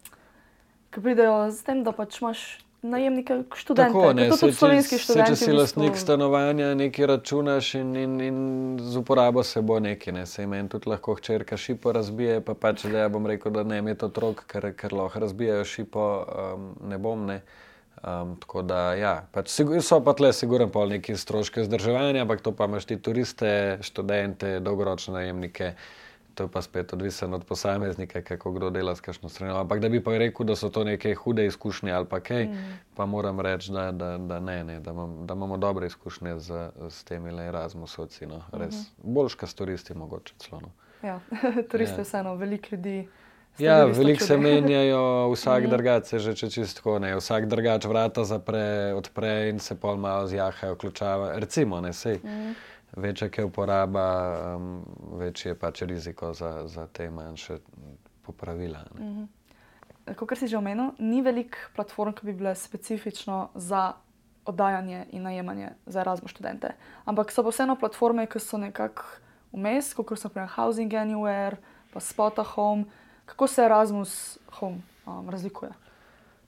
ki 0.93 1.03
pridejo 1.03 1.49
z 1.51 1.65
tem, 1.67 1.83
da 1.83 1.93
pač 1.95 2.21
imaš 2.21 2.45
najemnike, 2.81 3.43
študente. 3.55 3.91
Tako, 3.91 4.13
ne, 4.13 4.31
se, 4.31 4.51
če, 4.51 4.97
se, 4.97 5.19
če 5.27 5.35
si 5.35 5.51
lastnik 5.51 5.97
stanovanja, 5.99 6.71
nekaj 6.79 7.09
računaš 7.11 7.73
in, 7.81 7.95
in, 7.99 8.13
in 8.23 8.37
z 8.81 9.01
uporabo 9.01 9.43
se 9.43 9.61
bo 9.61 9.79
nekaj. 9.83 10.13
Ne. 10.15 10.25
Se 10.25 10.47
meni 10.47 10.69
tudi 10.71 10.89
lahko 10.89 11.17
hčerka 11.19 11.57
šipo 11.57 11.91
razbije, 11.95 12.39
pa 12.45 12.55
pač 12.55 12.85
da 12.87 13.05
ja 13.05 13.09
bom 13.11 13.27
rekel, 13.27 13.51
da 13.51 13.65
ne 13.67 13.81
je 13.83 13.97
to 13.99 14.11
otrok, 14.13 14.45
ker, 14.47 14.71
ker 14.79 14.95
lahko 14.95 15.25
razbijajo 15.25 15.65
šipo, 15.65 16.05
um, 16.53 16.69
ne 16.89 16.97
bom. 16.97 17.25
Ne. 17.27 17.41
Um, 17.99 18.35
tako 18.39 18.61
da, 18.63 18.93
ja, 18.95 19.13
pač 19.35 19.51
so 19.83 19.99
pa 20.03 20.13
tle, 20.15 20.33
siguren, 20.33 20.69
pol 20.71 20.87
neki 20.89 21.17
stroški 21.19 21.65
vzdrževanja, 21.65 22.21
ampak 22.23 22.41
to 22.41 22.53
pa 22.55 22.69
imaš 22.69 22.87
ti 22.87 22.95
turiste, 22.95 23.79
študente, 23.83 24.59
dolgoročne 24.63 25.13
najemnike 25.13 25.73
to 26.39 26.43
je 26.43 26.51
pa 26.51 26.61
spet 26.61 26.93
odvisno 26.93 27.35
od 27.35 27.43
posameznika, 27.43 28.21
kako 28.21 28.51
kdo 28.51 28.69
dela 28.69 28.95
s 28.95 29.01
kakšno 29.01 29.29
stran. 29.29 29.57
Ampak 29.57 29.79
da 29.79 29.89
bi 29.89 30.03
pa 30.03 30.17
rekel, 30.17 30.45
da 30.45 30.55
so 30.55 30.69
to 30.69 30.83
neke 30.83 31.11
hude 31.15 31.45
izkušnje 31.45 31.91
ali 31.91 32.05
pa 32.05 32.19
kaj, 32.19 32.45
mm. 32.45 32.77
pa 32.95 33.05
moram 33.05 33.39
reči, 33.39 33.71
da, 33.71 33.91
da, 33.91 34.17
da 34.17 34.39
ne, 34.39 34.63
ne 34.63 34.79
da, 34.79 34.93
mam, 34.93 35.27
da 35.27 35.33
imamo 35.33 35.57
dobre 35.57 35.87
izkušnje 35.87 36.39
z, 36.39 36.69
z 36.89 37.03
temi 37.03 37.35
Erasmusovci. 37.43 38.25
No. 38.25 38.41
Res 38.51 38.75
mm 38.75 38.77
-hmm. 38.77 39.13
boljška 39.13 39.47
s 39.47 39.53
turisti, 39.53 39.93
mogoče 39.93 40.33
celo. 40.37 40.61
No. 40.61 40.71
Ja, 41.07 41.19
turisti 41.71 41.99
ja. 41.99 42.03
vseeno, 42.03 42.35
veliko 42.35 42.67
ljudi. 42.71 43.07
Ja, 43.59 43.85
veliko 43.85 44.23
se 44.23 44.37
menjajo, 44.37 45.31
vsak 45.33 45.63
mm. 45.63 45.69
drugač 45.69 46.13
je 46.13 46.19
že 46.19 46.49
čisto 46.49 46.99
ne. 46.99 47.15
Vsak 47.15 47.47
drugač 47.51 47.85
vrata 47.85 48.23
zapre, 48.23 48.93
odpre 48.95 49.49
in 49.49 49.59
se 49.59 49.75
pol 49.75 49.97
malo 49.97 50.27
zjahajo, 50.27 50.75
ključava. 50.75 51.33
Recimo, 51.39 51.81
ne 51.81 51.93
sej. 51.93 52.19
Mm 52.23 52.55
večja 52.95 53.29
je 53.37 53.45
uporaba, 53.45 54.37
um, 54.55 54.85
večji 55.11 55.49
je 55.49 55.55
pač 55.55 55.81
riziko 55.81 56.33
za, 56.33 56.67
za 56.67 56.87
te 56.87 57.09
manjše 57.09 57.57
popravila. 58.21 58.79
Mm 58.99 59.03
-hmm. 59.03 60.15
Kot 60.15 60.37
si 60.37 60.47
že 60.47 60.57
omenil, 60.57 60.91
ni 60.99 61.21
veliko 61.21 61.57
platform, 61.75 62.13
ki 62.13 62.25
bi 62.25 62.33
bile 62.33 62.55
specifično 62.55 63.49
za 63.55 63.93
oddajanje 64.45 65.05
in 65.11 65.21
najemanje 65.21 65.69
za 65.85 66.01
Erasmus 66.01 66.31
študente. 66.31 66.73
Ampak 67.05 67.31
so 67.31 67.43
pa 67.43 67.49
vseeno 67.49 67.75
platforme, 67.75 68.25
ki 68.25 68.39
so 68.39 68.57
nekako 68.57 69.03
vmes, 69.51 69.93
kot 69.93 70.19
so 70.19 70.27
naprimer 70.27 70.49
Housing 70.49 70.93
Anywhere, 70.93 71.55
pa 71.93 71.99
Spota 71.99 72.43
Home. 72.43 72.85
Kako 73.29 73.47
se 73.47 73.63
Erasmus 73.63 74.37
Home 74.51 74.81
um, 75.05 75.29
razlikuje? 75.29 75.71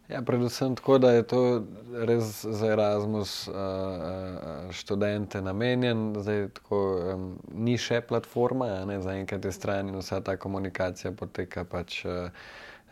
Ja, 0.10 0.22
predvsem 0.22 0.76
tako, 0.76 0.98
da 0.98 1.12
je 1.12 1.24
to 1.24 1.64
res 1.94 2.46
za 2.46 2.68
Erasmus 2.68 3.48
uh, 3.48 3.54
uh, 3.56 4.72
študente 4.72 5.42
namenjen. 5.42 6.16
Zdaj, 6.18 6.48
tako, 6.58 6.80
um, 7.14 7.28
ni 7.54 7.78
še 7.78 8.02
platforma, 8.02 8.68
ne, 8.90 8.98
za 9.02 9.14
enkrat 9.14 9.46
je 9.46 9.54
stran 9.56 9.94
in 9.94 10.00
vsa 10.02 10.20
ta 10.26 10.36
komunikacija 10.42 11.14
poteka 11.16 11.64
pač 11.64 12.02
uh, 12.06 12.28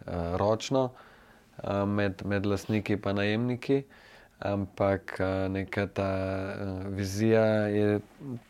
uh, 0.05 0.37
ročno 0.39 0.85
uh, 0.91 1.83
med, 1.89 2.23
med 2.25 2.45
lastniki 2.45 2.95
in 2.95 3.15
najemniki. 3.19 3.83
Ampak 4.39 5.19
neka 5.49 5.87
ta 5.87 6.11
uh, 6.55 6.87
vizija 6.95 7.43
je 7.67 7.99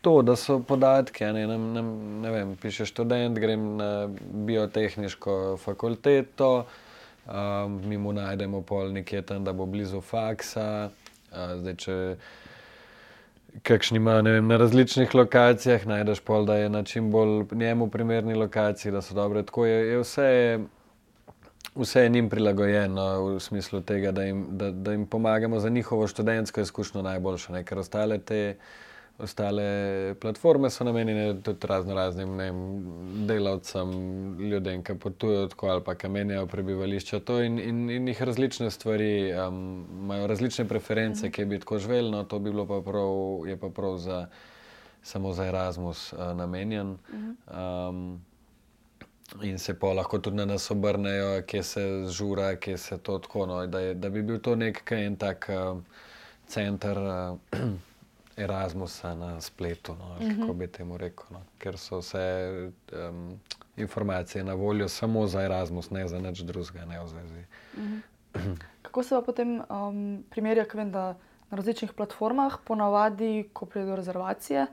to, 0.00 0.22
da 0.22 0.36
so 0.36 0.60
podatki. 0.62 1.24
Ne, 1.24 1.46
ne, 1.46 1.58
ne, 1.58 1.82
ne 2.22 2.30
vem, 2.30 2.56
piše 2.56 2.86
študent, 2.86 3.38
grem 3.38 3.76
na 3.76 4.08
biotehniško 4.46 5.56
fakulteto. 5.64 6.66
Um, 7.26 7.80
mi 7.88 7.98
mu 7.98 8.12
najdemo 8.12 8.62
pol 8.62 8.92
nekje 8.92 9.22
tam, 9.22 9.44
da 9.44 9.52
bo 9.52 9.66
blizu 9.66 10.00
faksa. 10.00 10.90
Uh, 11.32 11.58
zdaj, 11.58 11.74
če 11.82 11.96
kakšni 13.62 13.98
ima 13.98 14.20
vem, 14.22 14.46
na 14.46 14.56
različnih 14.62 15.14
lokacijah, 15.14 15.86
najdeš 15.86 16.20
pol, 16.22 16.46
da 16.46 16.56
je 16.56 16.68
na 16.70 16.82
čim 16.86 17.10
bolj 17.10 17.44
njemu 17.52 17.90
primerni 17.90 18.34
lokaciji, 18.34 18.92
da 18.92 19.02
so 19.02 19.14
dobre. 19.14 19.42
Tako 19.42 19.66
je, 19.66 19.88
je 19.88 20.04
vse. 20.04 20.28
Vse 21.74 22.02
je 22.02 22.08
njim 22.08 22.28
prilagojeno 22.28 23.24
v 23.24 23.40
smislu 23.40 23.80
tega, 23.80 24.12
da 24.12 24.22
jim, 24.22 24.46
da, 24.50 24.70
da 24.70 24.92
jim 24.92 25.06
pomagamo 25.06 25.60
za 25.60 25.68
njihovo 25.68 26.06
študentsko 26.06 26.60
izkušnjo 26.60 27.02
najboljše, 27.02 27.52
ne? 27.52 27.64
ker 27.64 27.78
ostale 27.78 28.18
te 28.18 28.56
Ostale 29.20 30.14
platforme 30.20 30.70
so 30.70 30.84
namenjene 30.84 31.42
tudi 31.42 31.66
razno 31.66 31.94
raznim 31.94 32.36
ne, 32.36 32.52
delavcem, 33.28 33.90
ljudem, 34.40 34.82
ki 34.82 34.94
potujejo 34.94 35.48
tako 35.52 35.66
ali 35.66 35.84
pa 35.84 35.94
kamenjajo 35.94 36.46
prebivališče. 36.46 37.20
In, 37.44 37.58
in, 37.58 37.90
in 37.90 38.08
jih 38.08 38.22
različne 38.22 38.70
stvari, 38.70 39.32
um, 39.34 39.84
imajo 40.02 40.26
različne 40.26 40.64
preference, 40.68 41.26
mm. 41.26 41.32
ki 41.32 41.44
bi 41.44 41.58
tako 41.60 41.78
živeli, 41.78 42.10
no 42.10 42.24
to 42.24 42.38
bi 42.38 42.50
bilo 42.50 42.66
pa 42.66 42.80
prav, 42.80 43.12
je 43.48 43.56
pa 43.60 43.68
prav 43.68 43.96
za, 43.98 44.26
samo 45.02 45.32
za 45.32 45.46
Erasmus 45.46 46.12
uh, 46.12 46.32
namenjen. 46.36 46.96
Mm. 47.12 47.36
Um, 47.60 48.24
in 49.42 49.58
se 49.58 49.74
pa 49.78 49.92
lahko 49.92 50.18
tudi 50.18 50.36
na 50.36 50.44
nas 50.44 50.70
obrnejo, 50.70 51.42
kje 51.46 51.62
se 51.62 51.84
žura, 52.08 52.56
kje 52.56 52.78
se 52.78 52.98
to 52.98 53.18
tako. 53.18 53.46
No, 53.46 53.66
da, 53.66 53.80
je, 53.80 53.94
da 53.94 54.08
bi 54.08 54.22
bil 54.22 54.40
to 54.40 54.56
nek 54.56 54.92
en 54.92 55.16
tak 55.16 55.50
uh, 55.50 55.78
center. 56.46 56.98
Uh, 56.98 57.70
Erasmusa 58.40 59.14
na 59.14 59.40
spletu, 59.40 59.94
no, 59.94 60.04
uh 60.04 60.20
-huh. 60.20 60.40
kako 60.40 60.52
bi 60.52 60.66
temu 60.66 60.96
rekel, 60.96 61.26
no, 61.30 61.42
ker 61.58 61.78
so 61.78 61.98
vse 61.98 62.70
um, 62.92 63.40
informacije 63.76 64.44
na 64.44 64.54
voljo 64.54 64.88
samo 64.88 65.26
za 65.26 65.42
Erasmus, 65.42 65.90
ne 65.90 66.08
za 66.08 66.18
nič 66.18 66.40
drugega, 66.40 66.84
ne 66.84 67.00
v 67.00 67.08
zvezi. 67.08 67.44
Uh 67.76 67.82
-huh. 68.34 68.56
kako 68.82 69.02
se 69.02 69.14
pa 69.14 69.22
potem 69.22 69.62
um, 69.70 70.24
primerja, 70.30 70.64
vem, 70.74 70.90
da 70.90 71.14
na 71.50 71.56
različnih 71.56 71.92
platformah, 71.92 72.56
ponavadi, 72.64 73.48
ko 73.52 73.66
pride 73.66 73.86
do 73.86 73.96
rezervacije, 73.96 74.66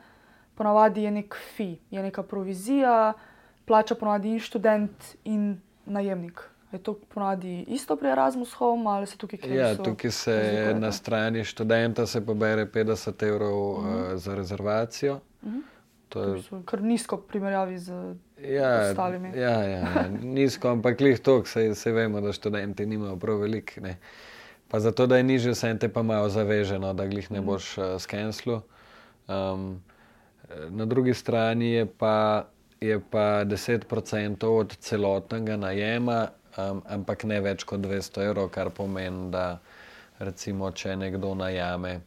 ponavadi 0.55 1.03
je 1.03 1.11
nek 1.11 1.35
fi, 1.55 1.77
je 1.91 2.03
neka 2.03 2.23
provizija, 2.23 3.13
plača 3.67 3.95
ponavadi 3.95 4.29
in 4.29 4.39
študent 4.39 5.15
in 5.23 5.57
najemnik. 5.85 6.41
Je 6.71 6.79
to 6.83 6.93
ponadi 7.13 7.63
isto 7.67 7.95
pri 7.95 8.09
Erasmus 8.09 8.53
Home 8.53 8.89
ali 8.89 9.07
se 9.07 9.17
tukaj 9.17 9.39
kaj 9.39 9.55
ja, 9.55 9.75
tukaj 9.75 10.11
se 10.11 10.33
razlikujete? 10.35 10.79
na 10.79 10.91
strani 10.91 11.43
študenta 11.43 12.05
se 12.07 12.25
pobere 12.25 12.65
50 12.65 13.27
evrov 13.27 13.71
uh 13.71 13.85
-huh. 13.85 14.13
uh, 14.13 14.19
za 14.19 14.35
rezervacijo. 14.35 15.19
Uh 15.41 15.51
-huh. 15.51 15.61
To 16.09 16.23
je 16.23 16.41
kar 16.65 16.81
nizko 16.81 17.15
v 17.15 17.27
primerjavi 17.27 17.79
z 17.79 18.15
ja, 18.41 18.89
ostalimi. 18.89 19.31
Ja, 19.35 19.63
ja, 19.63 19.79
ja. 19.79 20.09
nizko, 20.23 20.67
ampak 20.67 20.97
klih 20.97 21.19
to, 21.19 21.45
se, 21.45 21.75
se 21.75 21.91
vemo, 21.91 22.21
da 22.21 22.31
študenti 22.31 22.85
nimajo 22.85 23.17
prav 23.17 23.37
veliko. 23.37 23.71
Pa 24.67 24.79
zato, 24.79 25.07
da 25.07 25.17
je 25.17 25.23
nižje, 25.23 25.55
se 25.55 25.77
te 25.79 25.89
pa 25.89 26.03
malo 26.03 26.29
zaveženo, 26.29 26.93
da 26.93 27.03
jih 27.03 27.31
ne 27.31 27.41
boš 27.41 27.77
uh, 27.77 27.83
skenslu. 27.99 28.61
Um, 29.27 29.83
na 30.69 30.85
drugi 30.85 31.13
strani 31.13 31.71
je 31.71 31.85
pa, 31.85 32.45
je 32.81 32.99
pa 33.11 33.45
10% 33.45 34.45
od 34.45 34.75
celotnega 34.75 35.57
najema 35.57 36.27
um, 36.57 36.81
ampak 36.89 37.25
ne 37.29 37.39
več 37.41 37.65
kot 37.67 37.81
200 37.85 38.27
evrov, 38.29 38.49
kar 38.53 38.71
pomeni, 38.73 39.29
da 39.33 39.59
recimo, 40.19 40.71
če 40.71 40.95
nekdo 40.97 41.33
najame, 41.37 41.99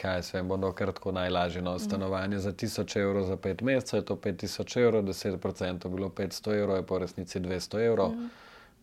kaj 0.00 0.22
se 0.24 0.42
bo 0.46 0.56
kratko 0.76 1.12
najlažje 1.12 1.62
na 1.62 1.74
no, 1.74 1.78
stanovanje 1.78 2.38
za 2.40 2.52
1000 2.52 3.00
evrov 3.00 3.26
za 3.28 3.36
5 3.36 3.64
mesecev, 3.66 4.00
je 4.00 4.06
to 4.12 4.16
5000 4.16 4.80
evrov, 4.84 5.04
10% 5.08 5.84
je 5.84 5.96
bilo 5.96 6.08
500 6.08 6.56
evrov, 6.60 6.76
je 6.80 6.86
po 6.86 6.98
resnici 6.98 7.40
200 7.40 7.84
evrov. 7.86 8.14
Mm. 8.16 8.30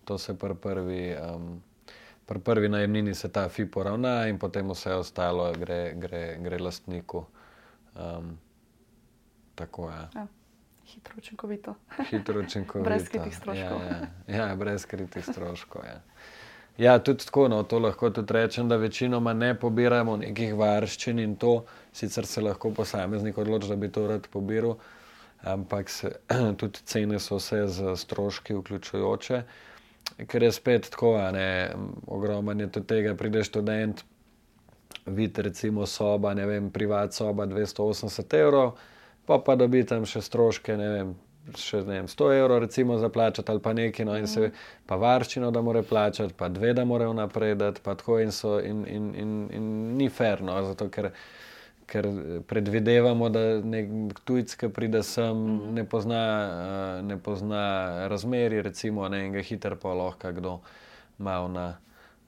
To 0.06 0.18
se 0.18 0.38
pri 0.38 0.56
prvi. 0.56 1.16
Um, 1.16 1.58
Pri 2.28 2.42
prvi 2.44 2.68
najemnini 2.68 3.14
se 3.16 3.30
ta 3.32 3.46
fi 3.50 3.64
poravna, 3.72 4.26
in 4.28 4.36
potem 4.36 4.68
vse 4.68 4.98
ostalo 5.00 5.46
gre, 5.56 5.94
gre, 5.96 6.36
gre 6.44 6.58
lastniku. 6.60 7.22
Um, 7.96 8.34
tako 9.56 9.88
je. 9.88 10.02
Ja 10.16 10.26
hitro, 10.88 11.14
učinkovito. 11.18 11.76
Hitro, 12.10 12.40
učinkovito. 12.40 12.86
brez 12.90 13.10
kritih 13.10 13.36
stroškov. 13.36 13.82
Ja, 13.82 14.08
ja. 14.28 14.48
ja 14.48 14.56
brez 14.56 14.86
kritih 14.86 15.26
stroškov. 15.26 15.86
Ja. 15.86 16.02
Ja, 16.78 17.00
tudi 17.00 17.26
tako, 17.26 17.48
no, 17.48 17.64
to 17.64 17.80
lahko 17.80 18.10
tudi 18.10 18.34
rečem, 18.34 18.70
da 18.70 18.78
večinoma 18.78 19.34
ne 19.34 19.56
pobiramo 19.60 20.18
nekih 20.18 20.54
varščin 20.56 21.20
in 21.20 21.36
to, 21.36 21.64
sicer 21.94 22.26
se 22.26 22.42
lahko 22.42 22.72
posameznik 22.72 23.38
odloči, 23.38 23.70
da 23.70 23.76
bi 23.76 23.90
to 23.92 24.08
rad 24.08 24.28
pobiral, 24.32 24.76
ampak 25.42 25.90
se, 25.90 26.12
tudi 26.60 26.86
cene 26.86 27.20
so 27.20 27.40
vse 27.42 27.64
z 27.68 27.96
stroški 27.98 28.54
vključujoče, 28.60 29.42
ker 30.28 30.44
je 30.44 30.52
spet 30.52 30.92
tako, 30.94 31.16
ne, 31.34 31.48
ogromen 32.08 32.60
je 32.60 32.70
tudi 32.72 32.88
tega, 32.94 33.16
prideš 33.18 33.50
študent, 33.50 34.04
vidi 35.06 35.42
recimo 35.42 35.86
soba, 35.86 36.34
ne 36.38 36.46
vem, 36.46 36.70
privat 36.70 37.14
soba 37.14 37.48
280 37.50 38.38
evrov 38.38 38.78
pa 39.28 39.40
pa 39.46 39.56
dobi 39.60 39.84
tam 39.86 40.06
še 40.08 40.22
stroške, 40.24 40.78
ne 40.80 40.90
vem, 40.94 41.16
še 41.60 41.82
ne 41.88 42.00
vem, 42.00 42.08
100 42.12 42.30
evrov, 42.38 42.62
recimo, 42.64 42.98
za 42.98 43.10
plačati 43.14 43.52
ali 43.52 43.64
pa 43.64 43.74
nekaj, 43.76 44.06
no 44.08 44.16
in 44.20 44.28
se 44.28 44.52
pa 44.88 44.96
varščino, 45.00 45.52
da 45.52 45.62
mora 45.62 45.84
plačati, 45.84 46.36
pa 46.38 46.50
dve, 46.52 46.74
da 46.78 46.86
mora 46.86 47.10
vnapredati, 47.12 47.84
pa 47.84 47.96
tako 48.00 48.22
in 48.24 48.32
so, 48.32 48.58
in, 48.60 48.86
in, 48.88 49.12
in, 49.16 49.36
in 49.60 49.68
ni 50.00 50.10
ferno, 50.10 50.62
zato 50.72 50.90
ker. 50.90 51.12
ker 51.88 52.04
predvidevamo, 52.52 53.30
da 53.32 53.42
nek 53.64 54.18
tujec, 54.28 54.52
ki 54.60 54.68
pride 54.76 55.00
sem, 55.08 55.38
-hmm. 55.38 55.70
ne, 55.72 55.86
pozna, 55.88 56.24
uh, 56.48 57.06
ne 57.08 57.16
pozna 57.18 57.62
razmeri, 58.12 58.60
recimo, 58.62 59.08
ne, 59.08 59.22
in 59.26 59.32
ga 59.32 59.40
hitro 59.40 59.78
pa 59.80 59.94
lahko 59.96 60.34
kdo 60.36 60.58
malo 61.18 61.48
na, 61.48 61.78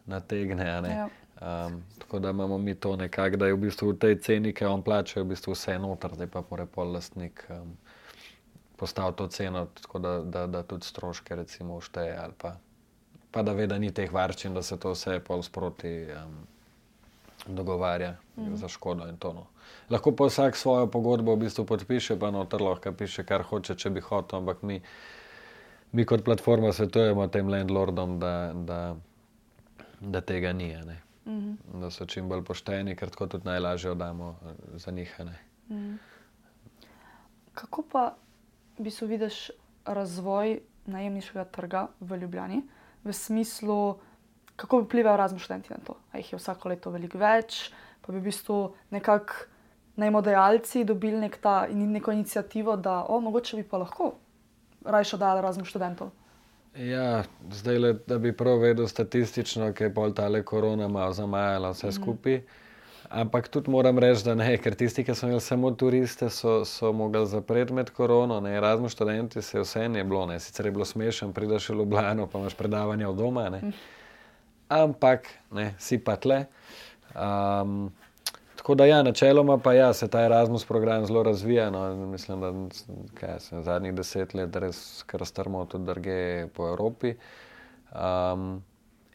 nategne. 0.05 0.65
Ja. 0.65 1.09
Um, 1.39 1.83
tako 1.99 2.19
da 2.19 2.29
imamo 2.29 2.57
mi 2.57 2.75
to 2.75 2.95
nekako, 2.95 3.37
da 3.37 3.47
je 3.47 3.53
v 3.53 3.57
bistvu 3.57 3.93
v 3.93 3.97
tej 3.99 4.17
ceni, 4.19 4.53
ki 4.53 4.63
jo 4.63 4.73
on 4.73 4.83
plača, 4.83 5.21
v 5.21 5.31
bistvu 5.31 5.55
vse 5.55 5.77
noter, 5.79 6.11
zdaj 6.15 6.27
pa 6.27 6.43
mora 6.49 6.65
pol 6.65 6.91
lastnik 6.91 7.45
um, 7.49 7.77
postaviti 8.75 9.17
to 9.17 9.27
ceno, 9.27 9.65
tako 9.81 9.99
da, 9.99 10.19
da, 10.19 10.47
da 10.47 10.63
tudi 10.63 10.85
stroške 10.85 11.35
recimo 11.35 11.79
všteje 11.79 12.17
ali 12.17 12.33
pa, 12.37 12.57
pa 13.31 13.43
da 13.43 13.53
ve, 13.53 13.67
da 13.67 13.79
ni 13.79 13.91
teh 13.91 14.11
varčin, 14.11 14.53
da 14.53 14.61
se 14.61 14.77
to 14.79 14.91
vse 14.91 15.19
pol 15.19 15.43
sproti. 15.43 16.07
Um, 16.11 16.39
dogovarja 17.47 18.15
mm. 18.37 18.55
za 18.55 18.67
škodo 18.67 19.07
in 19.07 19.17
tono. 19.17 19.45
Lahko 19.89 20.11
pa 20.15 20.25
vsak 20.25 20.55
svojo 20.55 20.87
pogodbo 20.87 21.35
v 21.35 21.45
bistvu 21.45 21.65
podpiše, 21.65 22.19
pa 22.19 22.31
noter 22.31 22.61
lahko 22.61 22.91
piše, 22.91 23.23
kar 23.23 23.43
hoče, 23.43 23.75
če 23.75 23.89
bi 23.89 24.01
hotel, 24.01 24.39
ampak 24.39 24.61
mi, 24.61 24.81
mi 25.91 26.05
kot 26.05 26.23
platforma 26.25 26.73
svetujemo 26.73 27.27
tem 27.27 27.49
landlordom, 27.49 28.19
da, 28.19 28.33
da, 28.53 28.95
da 30.01 30.21
tega 30.21 30.53
ni, 30.53 30.73
mm 31.29 31.39
-hmm. 31.39 31.81
da 31.81 31.91
so 31.91 32.05
čim 32.05 32.29
bolj 32.29 32.43
pošteni, 32.43 32.95
ker 32.95 33.09
tako 33.09 33.27
tudi 33.27 33.45
najlažje 33.45 33.91
oddamo 33.91 34.35
eh, 34.41 34.53
za 34.77 34.91
njih. 34.91 35.19
Mm. 35.69 35.95
Kako 37.53 37.83
pa 37.91 38.15
bi 38.77 38.91
se 38.91 39.05
vidiš 39.05 39.49
razvoj 39.85 40.59
najemniškega 40.85 41.45
trga 41.45 41.87
v 41.99 42.17
Ljubljani 42.17 42.61
v 43.03 43.13
smislu, 43.13 43.95
kako 44.55 44.77
bi 44.77 44.83
vplivali 44.83 45.13
Erasmus 45.13 45.41
študenti 45.41 45.73
na 45.73 45.79
to. 45.85 45.95
A 46.11 46.17
jih 46.17 46.33
je 46.33 46.37
vsako 46.37 46.69
leto 46.69 46.91
veliko 46.91 47.17
več, 47.17 47.71
pa 48.01 48.13
bi 48.13 48.19
v 48.19 48.27
bistvu 48.27 48.73
nekako 48.91 49.33
najmodajalci 49.99 50.83
dobili 50.83 51.19
nek 51.19 51.37
ta, 51.37 51.67
neko 51.67 52.11
inicijativo, 52.11 52.75
da 52.75 53.05
o, 53.07 53.19
mogoče 53.19 53.57
bi 53.57 53.63
pa 53.63 53.77
lahko 53.77 54.13
rajšo 54.85 55.17
dali 55.17 55.39
Erasmus 55.39 55.67
študentov. 55.67 56.11
Ja, 56.75 57.23
zdaj, 57.51 57.77
le, 57.77 57.93
da 58.07 58.17
bi 58.17 58.31
prav 58.37 58.59
vedel 58.61 58.87
statistično, 58.87 59.73
kaj 59.73 59.87
je 59.87 59.93
pol 59.93 60.13
tale 60.13 60.43
korona 60.43 60.87
malo 60.87 61.13
zamajala 61.13 61.71
vse 61.71 61.87
mm. 61.87 61.91
skupaj. 61.91 62.41
Ampak 63.09 63.47
tudi 63.47 63.71
moram 63.71 63.99
reči, 63.99 64.21
da 64.23 64.35
ne, 64.35 64.51
ker 64.61 64.75
tisti, 64.77 65.03
ki 65.03 65.15
so 65.17 65.25
imeli 65.25 65.41
samo 65.41 65.71
turiste, 65.71 66.29
so, 66.29 66.59
so 66.65 66.91
mogli 66.93 67.25
zapreti 67.27 67.73
med 67.73 67.89
korono, 67.89 68.37
ne, 68.39 68.59
razmo 68.61 68.89
študenti, 68.89 69.41
se 69.41 69.59
vse 69.59 69.87
ne 69.89 69.99
je 69.99 70.03
bilo, 70.05 70.25
ne. 70.29 70.39
sicer 70.39 70.65
je 70.65 70.71
bilo 70.71 70.85
smešno, 70.85 71.31
prideš 71.33 71.69
v 71.69 71.79
Ljubljano, 71.81 72.27
pa 72.27 72.39
imaš 72.39 72.53
predavanje 72.53 73.07
od 73.07 73.17
doma. 73.17 73.49
Mm 73.49 73.73
ampak 74.69 75.25
ne, 75.49 75.73
si 75.81 75.97
pa 75.97 76.15
tle. 76.15 76.45
Um, 77.17 77.89
tako 78.69 78.75
da, 78.75 78.85
ja, 78.85 79.03
načeloma 79.03 79.57
pa 79.57 79.73
ja, 79.73 79.93
se 79.93 80.07
ta 80.07 80.21
Erasmus 80.21 80.65
program 80.65 81.05
zelo 81.05 81.23
razvija. 81.23 81.69
No, 81.69 81.95
mislim, 81.95 82.41
da 82.41 82.53
kaj, 83.19 83.39
sem, 83.39 83.63
zadnjih 83.63 83.93
deset 83.97 84.33
let 84.37 84.55
res 84.55 85.03
kar 85.09 85.25
strmo 85.25 85.65
tudi 85.65 85.85
druge 85.85 86.47
po 86.53 86.67
Evropi. 86.67 87.15
Um, 87.89 88.61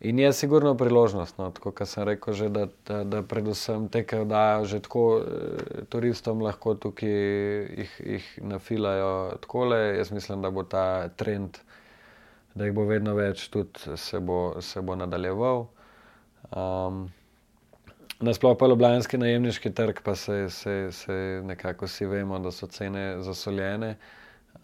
in 0.00 0.18
je 0.18 0.32
sigurno 0.32 0.74
priložnost, 0.74 1.38
no, 1.38 1.52
tako 1.54 1.70
kot 1.70 1.88
sem 1.88 2.02
rekel, 2.04 2.34
že, 2.34 2.48
da, 2.48 2.66
da, 2.86 3.04
da 3.04 3.22
predvsem 3.22 3.86
te, 3.88 4.02
ki 4.02 4.24
dajo 4.26 4.66
že 4.66 4.82
tako 4.82 5.06
eh, 5.22 5.86
turistom, 5.88 6.42
lahko 6.42 6.74
tukaj 6.74 7.14
jih, 7.78 7.96
jih 8.00 8.30
nafilajo 8.42 9.38
tako. 9.40 9.68
Jaz 9.74 10.10
mislim, 10.10 10.42
da 10.42 10.50
bo 10.50 10.66
ta 10.66 11.08
trend 11.08 11.62
da 12.54 12.64
jih 12.66 12.74
bo 12.74 12.90
vedno 12.90 13.14
več, 13.14 13.48
tudi 13.54 13.96
se 13.96 14.18
bo, 14.20 14.56
se 14.60 14.82
bo 14.82 14.98
nadaljeval. 14.98 15.68
Um, 16.50 17.06
Nasplošno 18.24 18.58
pa 18.58 18.66
Ljubljanski 18.66 19.18
najemniški 19.18 19.70
trg, 19.74 20.00
pa 20.04 20.14
se, 20.14 20.48
se, 20.50 20.88
se 20.92 21.42
nekako 21.44 21.84
vsi 21.84 22.06
vemo, 22.06 22.38
da 22.38 22.50
so 22.50 22.66
cene 22.66 23.22
zasoljene. 23.22 23.96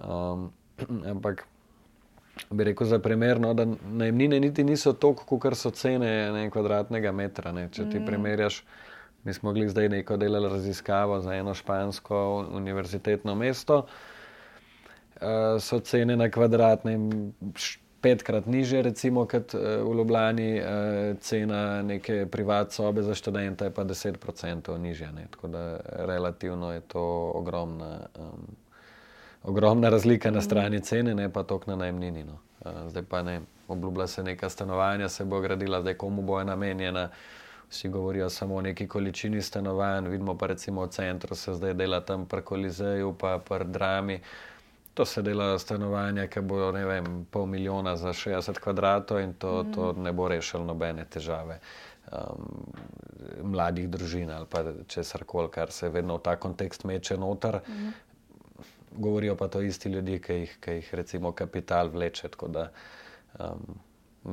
Um, 0.01 0.51
ampak 1.12 1.44
bi 2.51 2.64
rekel 2.64 2.87
za 2.87 2.99
primer, 2.99 3.40
no, 3.40 3.55
da 3.55 3.66
najemnine 3.85 4.40
niti 4.40 4.64
niso 4.64 4.92
toliko, 4.92 5.38
kot 5.38 5.57
so 5.57 5.70
cene 5.70 6.33
ne, 6.33 6.46
kvadratnega 6.51 7.12
metra. 7.12 7.53
Ne. 7.53 7.68
Če 7.68 7.85
ti 7.90 8.01
mm. 8.01 8.07
primerjaš, 8.07 8.62
mi 9.25 9.35
smo 9.37 9.53
bili 9.53 9.68
zdaj 9.68 9.88
neko 9.88 10.16
delali 10.16 10.49
raziskavo 10.49 11.20
za 11.20 11.35
eno 11.35 11.55
špansko 11.55 12.46
univerzitetno 12.57 13.35
mesto. 13.35 13.85
Uh, 15.20 15.61
so 15.61 15.81
cene 15.85 16.16
na 16.16 16.31
kvadratnem 16.31 17.11
petkrat 18.01 18.47
niže, 18.47 18.83
recimo, 18.83 19.27
kot 19.29 19.55
uh, 19.55 19.61
v 19.61 19.97
Ljubljani, 19.97 20.51
uh, 20.61 20.67
cena 21.21 21.83
neke 21.83 22.27
privatne 22.27 22.73
sobe 22.73 23.03
za 23.03 23.15
študente 23.15 23.65
je 23.65 23.75
pa 23.75 23.85
10% 23.85 24.79
nižja. 24.79 25.13
Ne? 25.13 25.27
Tako 25.31 25.49
da 25.49 25.81
relativno 26.07 26.73
je 26.73 26.81
to 26.81 27.33
ogromna, 27.35 28.01
um, 28.19 28.47
ogromna 29.43 29.89
razlika 29.89 30.31
na 30.31 30.41
strani 30.41 30.81
cene, 30.81 31.15
ne 31.15 31.29
pa 31.33 31.43
toliko 31.43 31.71
na 31.71 31.77
najemnini. 31.77 32.25
No. 32.25 32.39
Uh, 32.65 32.89
zdaj 32.89 33.03
pa 33.03 33.23
ne, 33.23 33.41
obljublja 33.69 34.07
se 34.07 34.23
neka 34.23 34.49
stanovanja, 34.49 35.09
se 35.09 35.25
bo 35.25 35.41
gradila, 35.41 35.81
zdaj 35.81 35.95
komu 35.95 36.23
bo 36.23 36.45
namenjena. 36.45 37.09
Vsi 37.71 37.89
govorijo 37.89 38.31
samo 38.31 38.55
o 38.55 38.61
neki 38.61 38.89
količini 38.89 39.43
stanovanj, 39.43 40.09
vidimo 40.09 40.35
pa 40.39 40.47
recimo 40.47 40.83
v 40.83 40.89
centru, 40.89 41.35
se 41.35 41.55
zdaj 41.55 41.75
dela 41.75 42.01
tam 42.01 42.27
pri 42.27 42.43
Kolizeju, 42.43 43.15
pa 43.19 43.39
pri 43.39 43.65
Drami. 43.65 44.21
To 45.01 45.05
se 45.05 45.23
dela 45.23 45.59
stanovanja, 45.59 46.27
ki 46.29 46.41
bo 46.45 46.67
ne 46.77 46.83
vem, 46.85 47.07
pol 47.33 47.47
milijona 47.49 47.95
za 47.97 48.11
60 48.13 48.59
kvadratov 48.61 49.21
in 49.21 49.31
to, 49.33 49.63
mm. 49.63 49.73
to 49.73 49.93
ne 49.97 50.11
bo 50.13 50.27
rešilo 50.29 50.65
nobene 50.65 51.07
težave 51.09 51.57
um, 52.13 52.51
mladih 53.53 53.89
družin 53.89 54.31
ali 54.31 54.45
pa 54.51 54.61
česar 54.87 55.25
koli, 55.25 55.49
kar 55.49 55.73
se 55.73 55.89
vedno 55.89 56.19
v 56.19 56.23
ta 56.27 56.35
kontekst 56.37 56.85
meče 56.85 57.17
noter. 57.17 57.63
Mm. 57.69 57.95
Govorijo 58.91 59.39
pa 59.41 59.49
to 59.49 59.63
isti 59.63 59.89
ljudje, 59.89 60.19
ki 60.21 60.37
jih, 60.43 60.59
ki 60.61 60.77
jih 60.83 60.93
recimo 61.01 61.33
kapital 61.33 61.89
vleče. 61.89 62.29
Da, 62.49 62.69
um, 63.39 63.81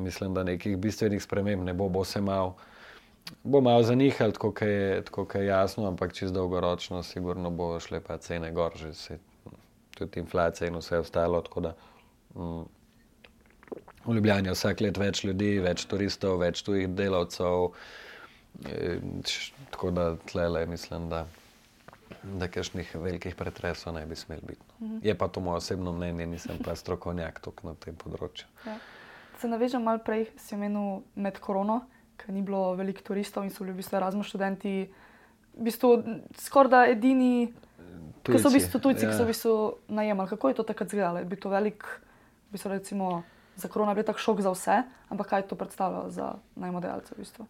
mislim, 0.03 0.33
da 0.33 0.43
nekih 0.43 0.75
bistvenih 0.77 1.23
sprememb 1.23 1.63
ne 1.63 1.73
bo, 1.73 1.87
bo 1.87 2.03
se 2.03 2.21
malo. 2.21 2.57
Bo 3.43 3.61
malo 3.61 3.83
zanihal, 3.83 4.35
tako 4.35 4.53
je, 4.65 5.03
je 5.33 5.45
jasno, 5.45 5.87
ampak 5.87 6.13
čez 6.13 6.35
dolgoročno, 6.35 7.03
sigurno 7.03 7.49
bo 7.49 7.79
šle 7.79 8.03
pa 8.03 8.17
cene 8.17 8.51
gor, 8.51 8.75
že 8.75 8.93
se 8.93 9.19
tudi 9.97 10.21
inflacija 10.21 10.69
in 10.69 10.77
vse 10.77 11.01
ostalo. 11.01 11.41
Da, 11.63 11.73
um, 12.35 12.67
v 14.05 14.15
Ljubljani 14.15 14.47
je 14.47 14.55
vsak 14.55 14.81
let 14.85 14.97
več 14.97 15.23
ljudi, 15.27 15.57
več 15.63 15.85
turistov, 15.89 16.39
več 16.43 16.63
tujih 16.63 16.87
delavcev. 16.95 17.73
In, 18.67 19.21
tako 19.71 19.91
da 19.93 20.05
tlele 20.31 20.63
mislim, 20.65 21.09
da, 21.11 21.25
da 22.23 22.47
kakšnih 22.49 22.95
velikih 22.95 23.35
pretresov 23.37 23.93
ne 23.93 24.05
bi 24.05 24.15
smel 24.15 24.39
biti. 24.41 24.63
No. 24.79 24.87
Mhm. 24.87 24.99
Je 25.03 25.17
pa 25.17 25.27
to 25.27 25.43
moje 25.43 25.63
osebno 25.63 25.93
mnenje, 25.93 26.25
nisem 26.25 26.61
pa 26.63 26.75
strokovnjak 26.75 27.41
na 27.63 27.75
tem 27.79 27.95
področju. 27.95 28.47
Ja. 28.65 28.77
Se 29.37 29.47
navežem 29.47 29.83
malo 29.85 30.01
prej, 30.01 30.31
si 30.41 30.55
omenil 30.55 31.03
med 31.15 31.37
korono, 31.39 31.83
ker 32.17 32.33
ni 32.33 32.41
bilo 32.41 32.73
veliko 32.75 33.03
turistov 33.05 33.45
in 33.45 33.53
so 33.53 33.61
bili 33.61 33.75
v 33.75 33.83
bistvu 33.83 33.99
razmo 34.01 34.25
študenti. 34.25 34.73
V 35.57 35.65
bistvu 35.67 35.91
skoraj 36.41 36.71
da 36.73 36.79
edini 36.89 37.51
Ki 38.23 38.39
so 38.39 38.49
v 38.49 38.59
bistvu 38.59 38.79
tujci, 38.83 39.05
ja. 39.05 39.11
ki 39.11 39.17
so 39.17 39.23
v 39.23 39.31
bistvu 39.31 39.53
najemali. 39.87 40.29
Kako 40.29 40.51
je 40.51 40.55
to 40.59 40.63
takrat 40.67 40.91
izgledalo? 40.91 41.23
Je 41.23 41.25
bil 41.25 41.39
to 41.39 41.49
velik, 41.49 41.85
bi 42.51 42.57
se 42.57 42.69
recimo 42.69 43.23
za 43.55 43.67
korona 43.67 43.93
bil 43.93 44.03
tak 44.03 44.19
šok 44.19 44.41
za 44.41 44.51
vse, 44.51 44.81
ampak 45.09 45.27
kaj 45.27 45.39
je 45.39 45.47
to 45.47 45.55
predstavljalo 45.55 46.09
za 46.09 46.33
najmodajalce 46.55 47.15
v 47.15 47.23
bistvu? 47.23 47.47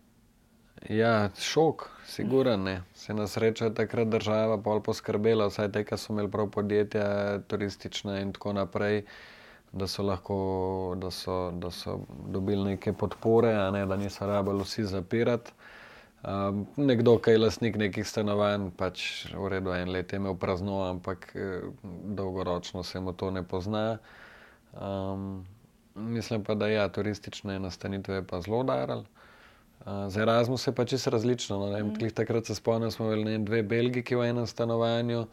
Ja, 0.89 1.29
šok, 1.39 1.89
siguren 2.05 2.63
ne. 2.63 2.83
Se 2.93 3.13
na 3.13 3.27
srečo 3.27 3.65
je 3.65 3.73
takrat 3.73 4.07
država 4.07 4.59
pol 4.61 4.79
poskrbela, 4.85 5.49
vsaj 5.49 5.71
te, 5.73 5.83
ki 5.83 5.97
so 5.97 6.13
imeli 6.13 6.31
prav 6.31 6.51
podjetja, 6.53 7.39
turistične 7.49 8.21
in 8.21 8.31
tako 8.33 8.53
naprej, 8.53 9.01
da 9.73 9.87
so 9.87 10.05
lahko, 10.05 10.37
da 11.01 11.11
so, 11.11 11.51
da 11.51 11.71
so 11.71 11.99
dobili 12.29 12.75
neke 12.75 12.93
podpore, 12.93 13.55
ne, 13.73 13.85
da 13.85 13.97
niso 13.97 14.29
rabili 14.29 14.63
vsi 14.63 14.85
zapirati. 14.85 15.51
Um, 16.27 16.65
nekdo, 16.75 17.13
ki 17.23 17.31
je 17.31 17.39
lastnik 17.39 17.77
nekih 17.79 18.03
stanovanj, 18.03 18.65
pač 18.75 19.01
v 19.31 19.47
redu 19.47 19.71
en 19.71 19.93
let 19.95 20.11
je 20.11 20.17
imel 20.19 20.33
prazno, 20.35 20.81
ampak 20.83 21.29
eh, 21.39 21.61
dolgoročno 22.19 22.81
se 22.83 22.99
mu 22.99 23.13
to 23.15 23.29
ne 23.31 23.45
pozna. 23.47 23.99
Um, 24.75 25.45
mislim 25.95 26.43
pa, 26.43 26.55
da 26.59 26.67
ja, 26.67 26.89
turistične 26.91 27.55
nastanitve 27.63 28.19
je 28.19 28.25
pa 28.27 28.41
zelo 28.43 28.59
daral. 28.67 29.05
Uh, 29.85 30.09
za 30.11 30.25
Erasmus 30.25 30.67
je 30.67 30.73
pač 30.75 30.89
čisto 30.89 31.13
različno. 31.15 31.61
No, 31.61 31.71
mm. 31.71 32.11
Takrat 32.15 32.51
se 32.51 32.55
spomnim, 32.55 32.91
smo 32.91 33.07
imeli 33.13 33.37
dve 33.45 33.63
Belgiji, 33.63 34.03
ki 34.03 34.19
v 34.19 34.27
enem 34.33 34.47
stanovanju 34.47 35.23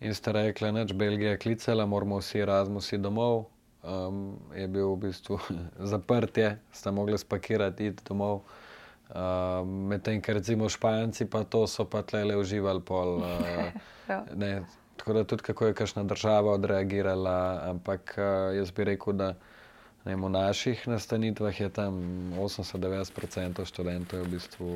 in 0.00 0.14
sta 0.14 0.34
rekla, 0.34 0.72
da 0.72 0.82
je 0.82 0.98
Belgija 0.98 1.36
klicala, 1.38 1.86
moramo 1.86 2.18
vsi 2.18 2.42
Erasmusi 2.42 2.98
domov. 2.98 3.44
Um, 3.86 4.42
je 4.58 4.66
bil 4.66 4.90
v 4.96 5.06
bistvu 5.06 5.38
zaprtje, 5.94 6.56
sta 6.72 6.90
mogli 6.90 7.18
spakirati, 7.18 7.92
iti 7.94 8.10
domov. 8.10 8.42
Uh, 8.42 8.61
Medtem, 9.64 10.22
ker 10.24 10.40
recimo 10.40 10.68
Španci 10.68 11.26
pa 11.28 11.44
to 11.44 11.66
so 11.66 11.84
pa 11.84 12.02
tle 12.02 12.36
uživali 12.36 12.80
pol. 12.80 13.20
Uh, 13.20 13.72
ne, 14.42 14.64
tako 14.96 15.12
da 15.12 15.24
tudi 15.24 15.42
kako 15.42 15.66
je 15.66 15.74
kakšna 15.74 16.04
država 16.04 16.52
odreagirala, 16.52 17.68
ampak 17.70 18.14
uh, 18.16 18.56
jaz 18.56 18.70
bi 18.70 18.84
rekel, 18.84 19.12
da 19.12 19.34
Ne, 20.02 20.18
v 20.18 20.26
naših 20.34 20.82
nastanitvah 20.90 21.54
je 21.54 21.70
tam 21.70 21.94
80-90% 22.34 23.62
študentov 23.62 24.18
je 24.18 24.24
v 24.26 24.30
bistvu 24.34 24.70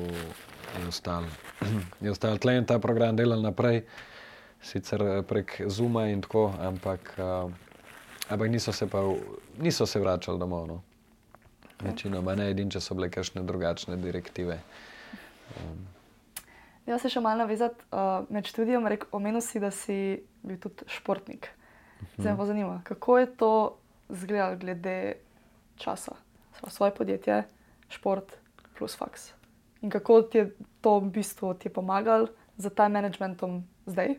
ostalo. 0.87 1.27
Je 2.03 2.07
ostalo 2.07 2.39
tle 2.39 2.55
in 2.55 2.63
ta 2.63 2.79
program 2.79 3.11
delal 3.11 3.43
naprej, 3.43 3.83
sicer 4.63 5.03
eh, 5.03 5.19
prek 5.27 5.67
Zuma 5.67 6.07
in 6.07 6.23
tako, 6.23 6.55
ampak, 6.55 7.11
uh, 7.19 7.51
ampak 8.31 8.47
niso, 8.47 8.71
se 8.71 8.87
pa, 8.87 9.03
niso 9.59 9.83
se 9.83 9.99
vračali 9.99 10.39
domov. 10.39 10.67
No. 10.67 10.79
Večinoma 11.83 12.35
ne, 12.35 12.49
edin, 12.51 12.71
če 12.73 12.81
so 12.81 12.95
bile 12.97 13.09
kakšne 13.13 13.43
drugačne 13.45 13.97
direktive. 14.01 14.57
Um. 15.61 15.85
Ja, 16.87 16.97
se 16.97 17.11
še 17.11 17.21
malo 17.21 17.43
navezati 17.43 17.83
uh, 17.91 18.25
med 18.33 18.47
študijem. 18.49 18.87
Omenil 19.11 19.43
si, 19.45 19.59
da 19.61 19.69
si 19.75 19.97
bil 20.41 20.57
tudi 20.63 20.87
športnik. 20.89 21.51
Zdaj 22.17 22.33
me 22.37 22.45
zanima, 22.45 22.81
kako 22.85 23.17
je 23.19 23.27
to 23.37 23.51
izgledalo 24.09 24.57
glede 24.57 25.17
časa, 25.77 26.15
svoje 26.67 26.93
podjetje, 26.95 27.43
šport 27.89 28.37
plus 28.77 28.95
faks. 28.97 29.31
In 29.81 29.89
kako 29.89 30.21
ti 30.21 30.37
je 30.37 30.51
to 30.81 30.99
v 30.99 31.11
bistvu 31.11 31.55
pomagalo 31.73 32.27
za 32.57 32.69
ta 32.69 32.87
managementom 32.89 33.63
zdaj? 33.85 34.15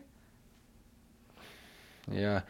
Ja, 2.11 2.41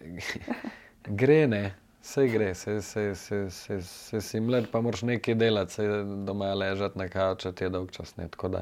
gre 1.20 1.46
ne. 1.46 1.74
Vse 2.06 2.28
gre, 2.30 2.54
se, 2.54 2.82
se, 2.82 3.14
se, 3.14 3.50
se, 3.50 3.82
se 3.82 4.20
si 4.20 4.40
mlad, 4.40 4.68
pa 4.70 4.78
moraš 4.80 5.02
nekaj 5.02 5.34
delati, 5.34 5.72
se 5.72 5.86
doma 6.26 6.52
ležati 6.54 6.98
na 6.98 7.08
kavču, 7.10 7.50
ti 7.52 7.64
je 7.64 7.70
dolg 7.74 7.90
čas. 7.90 8.12
Ne, 8.16 8.28
da, 8.52 8.60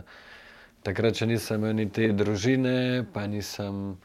takrat, 0.82 1.18
če 1.18 1.28
nisem 1.28 1.60
imel 1.60 1.74
niti 1.82 2.08
družine, 2.16 3.04
pa 3.12 3.26
nisem. 3.28 3.98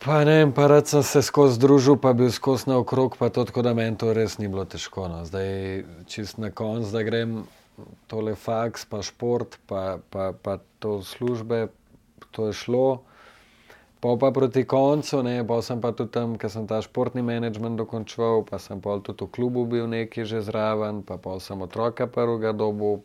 Pa 0.00 0.22
ne, 0.24 0.38
pa 0.56 0.70
rad 0.72 0.88
sem 0.88 1.04
se 1.04 1.20
skozi 1.26 1.60
družil, 1.60 1.98
pa 2.00 2.14
bil 2.16 2.32
skozi 2.32 2.70
naokrog, 2.72 3.18
pa 3.20 3.28
to 3.28 3.44
tako 3.44 3.66
da 3.66 3.74
meni 3.76 4.00
to 4.00 4.14
res 4.16 4.38
ni 4.40 4.48
bilo 4.48 4.64
težko. 4.64 5.04
No. 5.12 5.20
Zdaj, 5.28 5.84
čist 6.08 6.40
na 6.40 6.48
koncu, 6.48 6.88
da 6.94 7.04
grem 7.04 7.42
tole 8.08 8.32
faks, 8.38 8.88
pa 8.88 9.04
šport, 9.04 9.60
pa, 9.68 9.98
pa, 10.08 10.30
pa 10.32 10.56
to 10.80 11.02
službe, 11.04 11.66
to 12.32 12.48
je 12.48 12.56
šlo. 12.64 12.86
Pa 14.00 14.14
pa 14.20 14.30
proti 14.30 14.62
koncu, 14.62 15.22
ne, 15.26 15.42
pa 15.42 15.58
sem 15.62 15.80
pa 15.82 15.90
tudi 15.90 16.14
tam, 16.14 16.36
ker 16.38 16.50
sem 16.50 16.66
ta 16.70 16.78
športni 16.78 17.22
menedžment 17.26 17.74
dokončal, 17.74 18.46
pa 18.46 18.62
sem 18.62 18.78
pa 18.78 18.94
tudi 19.02 19.26
v 19.26 19.32
klubu 19.34 19.66
bil 19.66 19.90
neki 19.90 20.22
že 20.22 20.38
zraven, 20.46 21.02
pa 21.02 21.18
pa 21.18 21.34
sem 21.42 21.58
otroka 21.58 22.06
prvega 22.06 22.54
dobu, 22.54 23.02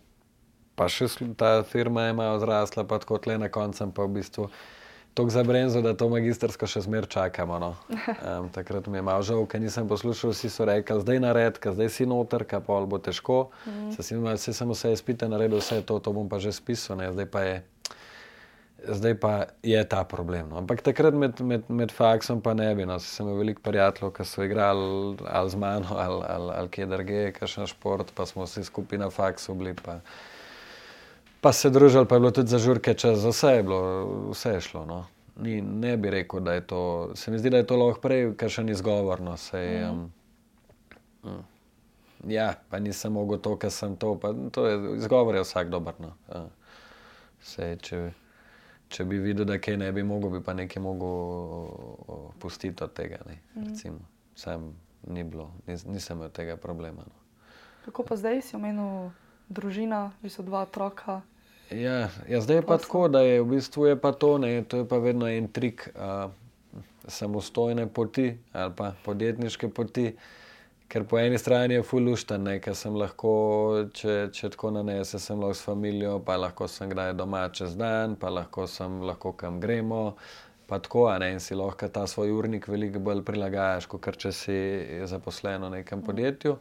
pa 0.78 0.86
še 0.86 1.10
ta 1.34 1.66
firma 1.66 2.06
je 2.10 2.14
malo 2.14 2.38
zrasla, 2.38 2.86
pa 2.86 3.02
tako 3.02 3.18
tle 3.18 3.42
na 3.42 3.50
koncu 3.50 3.90
pa 3.90 4.06
v 4.06 4.22
bistvu 4.22 4.50
tako 5.14 5.30
zabrenzo, 5.30 5.82
da 5.82 5.94
to 5.98 6.10
magistrsko 6.10 6.68
še 6.70 6.86
zmer 6.86 7.06
čakamo. 7.10 7.58
No. 7.60 7.74
Um, 8.24 8.50
takrat 8.50 8.88
mi 8.88 8.98
je 8.98 9.06
malo 9.06 9.22
žal, 9.22 9.44
ker 9.46 9.62
nisem 9.62 9.88
poslušal, 9.90 10.32
vsi 10.34 10.50
so 10.50 10.66
rekli, 10.66 11.02
zdaj 11.02 11.20
nared, 11.22 11.58
ker 11.62 11.76
zdaj 11.76 11.90
si 11.90 12.06
noter, 12.10 12.46
ker 12.48 12.64
pa 12.66 12.80
bo 12.86 12.98
težko. 12.98 13.52
Mm. 13.66 13.92
Se 13.94 14.54
sem 14.54 14.70
vse 14.70 14.94
izpite 14.94 15.30
naredil, 15.30 15.60
vse 15.62 15.82
to, 15.86 16.00
to 16.00 16.14
bom 16.16 16.30
pa 16.30 16.40
že 16.42 16.54
spisal, 16.56 16.98
ne, 16.98 17.12
zdaj 17.14 17.30
pa 17.30 17.46
je 17.46 17.56
zdaj 18.88 19.16
pa 19.20 19.46
je 19.64 19.84
ta 19.90 20.04
problem. 20.04 20.50
No. 20.50 20.58
Ampak 20.58 20.82
takrat 20.82 21.14
med, 21.14 21.42
med, 21.42 21.70
med 21.70 21.92
faksom 21.92 22.42
pa 22.42 22.54
ne 22.54 22.76
bi. 22.76 22.86
No. 22.86 23.00
Sem 23.00 23.28
imel 23.28 23.40
veliko 23.40 23.64
prijateljev, 23.64 24.14
ki 24.16 24.26
so 24.28 24.44
igrali 24.44 25.18
ali 25.28 25.50
z 25.50 25.56
mano 25.56 25.98
ali, 25.98 26.22
ali, 26.28 26.52
ali 26.58 26.70
kje 26.70 26.86
drugje, 26.86 27.32
kakšen 27.40 27.68
šport, 27.68 28.14
pa 28.16 28.26
smo 28.26 28.48
vsi 28.48 28.64
skupaj 28.64 29.00
na 29.00 29.10
faksu 29.10 29.56
bili. 29.56 29.74
Pa, 29.74 30.00
pa 31.42 31.54
se 31.54 31.70
družili, 31.70 32.08
pa 32.08 32.16
je 32.16 32.20
bilo 32.20 32.32
tudi 32.32 32.50
za 32.50 32.60
žurke 32.60 32.94
čas, 32.94 33.24
vse 33.24 33.58
je 33.58 33.64
bilo, 33.64 33.84
vse 34.32 34.58
je 34.58 34.62
šlo. 34.62 34.86
No. 34.86 35.06
Ni, 35.36 35.62
ne 35.62 35.98
bi 35.98 36.10
rekel, 36.10 36.40
da 36.40 36.54
je 36.54 36.68
to. 36.68 37.12
Se 37.16 37.32
mi 37.32 37.40
zdi, 37.40 37.50
da 37.50 37.58
je 37.58 37.68
to 37.68 37.78
lahko 37.78 38.02
prej, 38.02 38.36
kar 38.38 38.54
še 38.54 38.64
ni 38.64 38.76
zgovorno. 38.78 39.34
Sej, 39.38 39.82
um, 39.90 40.04
um, 41.24 41.40
ja, 42.30 42.52
pa 42.70 42.80
nisem 42.80 43.16
mogel 43.18 43.42
to, 43.42 43.56
kar 43.58 43.74
sem 43.74 43.96
to. 43.98 44.14
to 44.54 44.68
je, 44.68 44.76
izgovor 44.98 45.36
je 45.36 45.42
vsak 45.42 45.74
dober. 45.74 45.98
No. 46.00 46.14
Uh, 46.30 46.46
sej, 47.42 47.80
če, 47.82 48.04
če 48.94 49.06
bi 49.10 49.18
videl, 49.20 49.48
da 49.50 49.58
kaj 49.58 49.78
ne 49.82 49.90
bi 49.92 50.04
mogel, 50.06 50.36
bi 50.38 50.44
pa 50.46 50.54
nekaj 50.54 50.82
mogel 50.84 52.30
pustiti 52.40 52.84
od 52.84 52.94
tega. 52.94 53.20
Mm. 53.56 53.98
Sam 54.36 54.72
ni 55.08 55.24
bilo, 55.24 55.50
nis, 55.68 55.86
nisem 55.86 56.18
imel 56.18 56.32
tega 56.34 56.58
problema. 56.58 57.04
No. 57.06 57.48
Kako 57.86 58.06
pa 58.08 58.16
zdaj 58.16 58.42
si 58.42 58.56
omenil 58.56 59.12
družina, 59.50 60.12
vi 60.22 60.32
so 60.32 60.46
dva 60.46 60.64
otroka? 60.64 61.22
Ja, 61.72 62.10
ja, 62.30 62.42
zdaj 62.42 62.62
je 62.62 62.66
pa 62.68 62.78
tako, 62.78 63.08
da 63.08 63.24
je 63.26 63.42
v 63.42 63.50
bistvu 63.56 63.90
je 63.92 63.98
pa 64.00 64.12
to, 64.12 64.38
ne, 64.38 64.64
to 64.64 64.84
je 64.84 64.88
pa 64.88 65.00
vedno 65.02 65.28
en 65.28 65.48
trik 65.48 65.90
uh, 65.96 66.32
samostojne 67.08 67.88
poti 67.88 68.38
ali 68.54 68.74
pa 68.78 68.94
podjetniške 69.06 69.70
poti. 69.70 70.14
Ker 70.88 71.04
po 71.10 71.18
eni 71.18 71.38
strani 71.38 71.74
je 71.74 71.84
fulušten, 71.84 72.48
ker 72.62 72.76
sem 72.78 72.96
lahko, 73.00 73.34
če, 73.98 74.30
če 74.36 74.50
tako 74.54 74.70
nanese, 74.76 75.20
sem 75.20 75.40
lahko 75.42 75.58
s 75.58 75.66
familijo, 75.66 76.20
pa 76.26 76.38
lahko 76.38 76.68
sem 76.70 76.92
kdaj 76.92 77.16
doma 77.18 77.48
čez 77.50 77.74
dan, 77.80 78.16
pa 78.20 78.30
lahko 78.30 78.68
sem 78.70 79.02
lahko 79.02 79.34
kam 79.34 79.60
gremo. 79.64 80.04
Pa 80.68 80.80
tako, 80.80 81.08
ne 81.20 81.34
in 81.34 81.42
si 81.44 81.56
lahko 81.58 81.90
ta 81.92 82.06
svoj 82.08 82.32
urnik 82.32 82.68
veliko 82.72 83.02
bolj 83.04 83.24
prilagajaš, 83.28 83.88
kot 83.92 84.08
če 84.18 84.32
si 84.32 84.58
zaposlen 85.10 85.66
v 85.68 85.72
nekem 85.80 86.04
podjetju. 86.06 86.58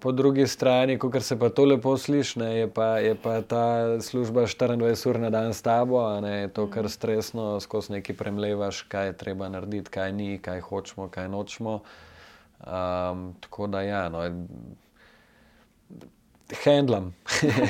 Po 0.00 0.12
drugi 0.12 0.46
strani, 0.46 0.98
ko 0.98 1.10
se 1.20 1.36
pa 1.38 1.50
to 1.52 1.64
lepo 1.64 1.96
sliši, 1.96 2.40
je, 2.40 2.68
je 3.04 3.16
pa 3.22 3.34
ta 3.42 3.64
služba 4.00 4.46
24 4.46 5.08
ur 5.10 5.18
na 5.20 5.30
dan 5.30 5.52
s 5.52 5.60
tabo, 5.62 6.00
ne 6.20 6.30
je 6.40 6.52
to 6.56 6.68
kar 6.72 6.88
stresno, 6.88 7.60
skozi 7.60 7.92
neki 7.92 8.16
premlevaš, 8.16 8.82
kaj 8.88 9.06
je 9.06 9.16
treba 9.24 9.48
narediti, 9.48 9.90
kaj 9.90 10.12
ni, 10.12 10.38
kaj 10.38 10.60
hočemo, 10.60 11.08
kaj 11.08 11.28
nočemo. 11.28 11.80
Um, 12.60 13.34
tako 13.40 13.66
da, 13.66 13.82
ja, 13.82 14.08
no, 14.08 14.46
handlam. 16.64 17.14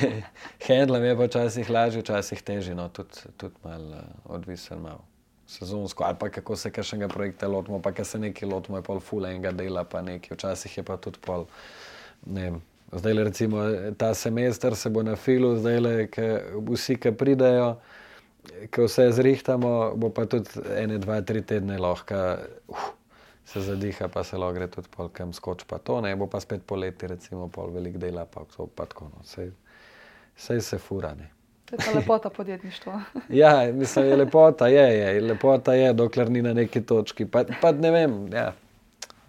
handlam 0.68 1.04
je 1.04 1.16
pa 1.16 1.24
včasih 1.24 1.70
lažje, 1.70 2.00
včasih 2.00 2.42
težje, 2.42 2.74
no, 2.74 2.88
tudi 2.88 3.30
tud 3.36 3.52
malo 3.64 4.00
uh, 4.00 4.34
odvisen, 4.34 4.80
malo 4.82 5.04
sezonsko. 5.46 6.04
Ali 6.04 6.16
pa 6.18 6.28
kako 6.28 6.56
se 6.56 6.70
kakšnega 6.70 7.08
projekta 7.08 7.48
lotimo, 7.48 7.82
pa 7.82 7.92
kaj 7.92 8.04
se 8.04 8.18
nekaj 8.18 8.48
lotimo, 8.48 8.78
je 8.78 8.82
pol 8.82 9.00
full 9.00 9.26
enega 9.26 9.52
dela, 9.52 9.84
pa 9.84 10.02
nekaj, 10.02 10.34
včasih 10.34 10.76
je 10.78 10.82
pa 10.82 10.96
tudi 10.96 11.22
pol. 11.22 11.46
Ne, 12.26 12.52
zdaj, 12.92 13.14
le, 13.14 13.24
recimo, 13.24 13.62
ta 13.98 14.14
semester 14.14 14.76
se 14.76 14.90
bo 14.90 15.02
na 15.02 15.16
filu, 15.16 15.54
zdaj 15.56 15.80
le, 15.80 15.94
vsi, 16.70 16.98
ki 16.98 17.14
pridejo, 17.14 17.76
ki 18.70 18.86
vse 18.86 19.10
zrihtamo, 19.14 19.92
bo 19.94 20.10
pa 20.10 20.26
tudi 20.26 20.66
ene, 20.76 20.98
dva, 20.98 21.22
tri 21.22 21.46
tedne 21.46 21.78
lahko. 21.78 22.24
Uh, 22.66 22.88
se 23.52 23.60
zadiha, 23.60 24.08
pa 24.08 24.24
se 24.24 24.38
lahko 24.38 24.54
gre 24.54 24.66
tudi 24.70 24.88
polkem 24.96 25.32
skoč, 25.32 25.64
pa 25.66 25.78
to 25.78 26.00
ne 26.00 26.14
bo 26.16 26.28
pa 26.30 26.40
spet 26.40 26.62
poleti, 26.66 27.08
recimo 27.10 27.48
pol 27.50 27.72
velik 27.74 27.96
dela, 27.98 28.24
pa 28.24 28.44
to 28.56 28.66
pa 28.66 28.86
tako. 28.86 29.10
No. 29.10 29.24
Sej, 29.26 29.50
sej 30.36 30.60
se 30.62 30.78
furane. 30.78 31.30
To 31.70 31.76
je 31.76 31.94
lepota 31.94 32.30
podjetništva. 32.30 33.00
ja, 33.42 33.72
mislim, 33.72 34.06
je 34.06 34.16
lepota 34.16 34.68
je, 34.68 34.86
je, 34.98 35.20
lepota 35.20 35.74
je, 35.74 35.92
dokler 35.92 36.30
ni 36.30 36.42
na 36.42 36.54
neki 36.54 36.82
točki. 36.86 37.26
Pa, 37.26 37.44
pa 37.60 37.72
ne 37.72 37.90
vem, 37.90 38.16
ja. 38.32 38.52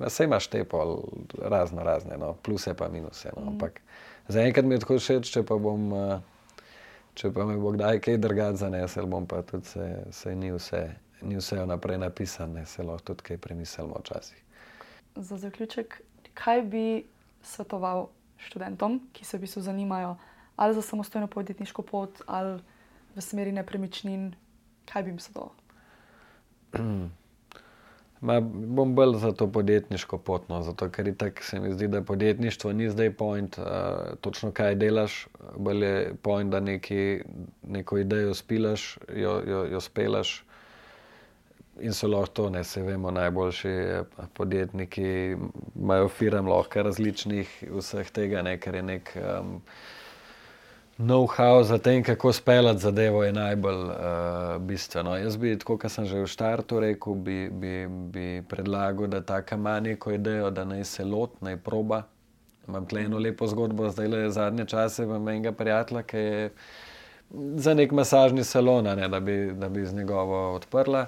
Vse 0.02 0.26
imaš 0.26 0.48
te 0.48 0.64
pol 0.66 0.98
razno 1.42 1.84
razne, 1.84 2.18
no. 2.18 2.34
pluse 2.34 2.74
pa 2.74 2.90
minuse. 2.90 3.30
No. 3.36 3.42
Mm. 3.42 3.48
Ampak 3.48 3.82
zaenkrat 4.28 4.66
mi 4.66 4.76
je 4.76 4.86
tako 4.86 4.98
všeč, 5.02 5.34
če 5.34 5.44
pa 5.46 5.58
bom, 5.62 5.94
eh, 5.98 6.66
če 7.14 7.34
pa 7.34 7.46
me 7.46 7.58
bo 7.62 7.74
kdaj 7.74 8.02
kaj 8.06 8.18
drgati 8.22 8.62
zanesel, 8.62 9.10
bom 9.10 9.26
pa 9.26 9.42
tudi 9.42 9.70
se, 9.70 9.94
se 10.12 10.36
ni 10.36 10.54
vse 10.54 10.90
ni 11.22 11.38
vse 11.38 11.64
vnaprej 11.64 11.98
napisano, 11.98 12.66
se 12.66 12.84
lahko 12.84 13.14
tudi 13.14 13.24
kaj 13.24 13.38
premislimo 13.38 14.00
včasih. 14.00 14.44
Za 15.16 15.38
zaključek, 15.38 16.02
kaj 16.34 16.62
bi 16.62 17.04
svetoval 17.44 18.08
študentom, 18.38 19.02
ki 19.14 19.26
se 19.26 19.38
v 19.38 19.42
bistvu 19.42 19.62
zanimajo 19.62 20.18
ali 20.56 20.74
za 20.74 20.82
samostojno 20.82 21.28
podjetniško 21.28 21.82
pot, 21.82 22.22
ali 22.28 22.60
v 23.16 23.22
smeri 23.22 23.52
nepremičnin, 23.52 24.34
kaj 24.86 25.04
bi 25.04 25.10
jim 25.10 25.20
svetoval? 25.20 25.52
Ma, 28.22 28.36
bom 28.40 28.94
bolj 28.96 29.16
za 29.18 29.32
to 29.32 29.48
podjetniško 29.52 30.18
pot, 30.18 30.50
no, 30.50 30.62
zato 30.62 30.90
ker 30.94 31.10
tako 31.18 31.44
se 31.44 31.60
mi 31.60 31.74
zdi, 31.74 31.88
da 31.88 32.04
podjetništvo 32.06 32.74
ni 32.74 32.90
zdaj 32.90 33.14
point, 33.18 33.58
uh, 33.58 33.66
točno 34.22 34.52
kaj 34.52 34.76
delaš, 34.76 35.28
bolj 35.58 35.86
je 35.86 36.14
point, 36.22 36.52
da 36.52 36.60
neki, 36.60 37.24
neko 37.64 37.98
idejo 37.98 38.34
spilaš, 38.34 38.98
jo, 39.16 39.42
jo, 39.48 39.66
jo 39.66 39.82
spelaš 39.82 40.46
in 41.82 41.94
so 41.94 42.08
lahko 42.08 42.34
to, 42.34 42.50
ne 42.50 42.64
se 42.64 42.82
vemo, 42.82 43.12
najboljši 43.12 43.70
eh, 43.70 44.04
podjetniki, 44.34 45.36
imajo 45.76 46.10
firm 46.10 46.48
lahko 46.48 46.84
različnih 46.84 47.64
vseh 47.78 48.12
tega, 48.12 48.42
ne, 48.42 48.58
ker 48.62 48.76
je 48.76 48.84
nek 48.84 49.12
um, 49.18 49.58
know-how 51.02 51.64
za 51.64 51.78
tem, 51.78 52.04
kako 52.04 52.34
speljati 52.34 52.80
zadevo, 52.80 53.24
je 53.24 53.34
najbolj 53.34 53.84
uh, 53.86 54.62
bistveno. 54.62 55.16
Jaz 55.18 55.38
bi, 55.38 55.58
tako 55.60 55.78
kot 55.82 55.92
sem 55.92 56.06
že 56.06 56.22
v 56.22 56.30
štartu 56.30 56.80
rekel, 56.80 57.14
bi, 57.14 57.50
bi, 57.50 57.76
bi 57.88 58.28
predlagal, 58.50 59.08
da 59.08 59.22
ta 59.22 59.42
kamen 59.42 59.84
neko 59.90 60.12
idejo, 60.12 60.52
da 60.52 60.66
naj 60.66 60.84
se 60.84 61.06
lot, 61.06 61.42
naj 61.42 61.58
proba. 61.58 62.04
Imam 62.68 62.86
tle 62.86 63.02
eno 63.08 63.20
lepo 63.20 63.48
zgodbo, 63.48 63.90
zdaj 63.90 64.08
le 64.08 64.30
zadnje 64.30 64.66
čase, 64.66 65.04
imam 65.04 65.28
enega 65.28 65.52
prijatelja, 65.52 66.04
ki 66.04 66.18
je 66.18 66.50
za 67.56 67.74
nek 67.74 67.92
masažni 67.92 68.44
salon, 68.44 68.86
ne, 68.86 69.08
da, 69.08 69.20
bi, 69.20 69.52
da 69.54 69.70
bi 69.70 69.86
z 69.86 69.96
njegovo 69.96 70.54
odprla. 70.56 71.06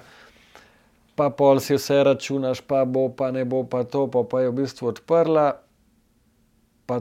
Pa 1.16 1.30
pol 1.30 1.60
si 1.60 1.74
vse 1.74 2.02
računaš, 2.04 2.60
pa 2.60 2.84
bo, 2.84 3.08
pa 3.08 3.30
ne 3.30 3.44
bo, 3.44 3.64
pa 3.64 3.84
to, 3.84 4.06
pa, 4.10 4.24
pa 4.30 4.40
je 4.40 4.50
v 4.50 4.56
bistvu 4.62 4.88
odprla. 4.90 5.46
Pa, 6.86 7.00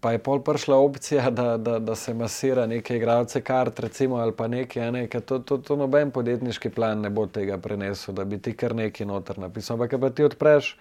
pa 0.00 0.12
je 0.12 0.18
pol 0.18 0.42
prišla 0.44 0.76
opcija, 0.76 1.30
da, 1.38 1.56
da, 1.56 1.78
da 1.78 1.94
se 1.94 2.14
masira 2.14 2.66
neke 2.66 2.96
igralce 2.96 3.40
kart, 3.40 3.80
recimo, 3.80 4.16
ali 4.16 4.32
pa 4.36 4.48
nekaj, 4.48 4.92
ne, 4.92 5.06
to, 5.08 5.38
to, 5.38 5.58
to 5.58 5.76
noben 5.76 6.10
podjetniški 6.10 6.70
plan 6.70 7.00
ne 7.00 7.10
bo 7.10 7.26
tega 7.26 7.58
prenesel, 7.58 8.14
da 8.14 8.24
bi 8.24 8.38
ti 8.38 8.56
kar 8.56 8.74
nekaj 8.74 9.06
noter 9.06 9.38
napisal. 9.38 9.76
Ampak, 9.76 10.00
pa 10.00 10.10
ti 10.10 10.24
odpreš 10.24 10.76